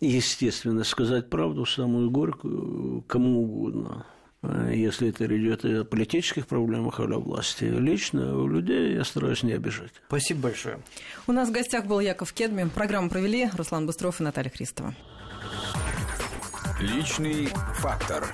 естественно 0.00 0.82
сказать 0.82 1.30
правду, 1.30 1.64
самую 1.64 2.10
горькую, 2.10 3.02
кому 3.06 3.42
угодно. 3.42 4.04
Если 4.42 5.10
это 5.10 5.26
идет 5.26 5.64
о 5.64 5.84
политических 5.84 6.46
проблемах 6.46 6.98
или 6.98 7.12
о 7.12 7.18
власти. 7.18 7.64
Лично 7.64 8.36
у 8.36 8.48
людей 8.48 8.94
я 8.94 9.04
стараюсь 9.04 9.42
не 9.42 9.52
обижать. 9.52 9.92
Спасибо 10.08 10.40
большое. 10.44 10.78
У 11.26 11.32
нас 11.32 11.50
в 11.50 11.52
гостях 11.52 11.84
был 11.86 12.00
Яков 12.00 12.32
Кедми. 12.32 12.68
Программу 12.74 13.10
провели 13.10 13.50
Руслан 13.56 13.86
Быстров 13.86 14.20
и 14.20 14.24
Наталья 14.24 14.50
Христова. 14.50 14.94
Личный 16.80 17.48
фактор. 17.74 18.24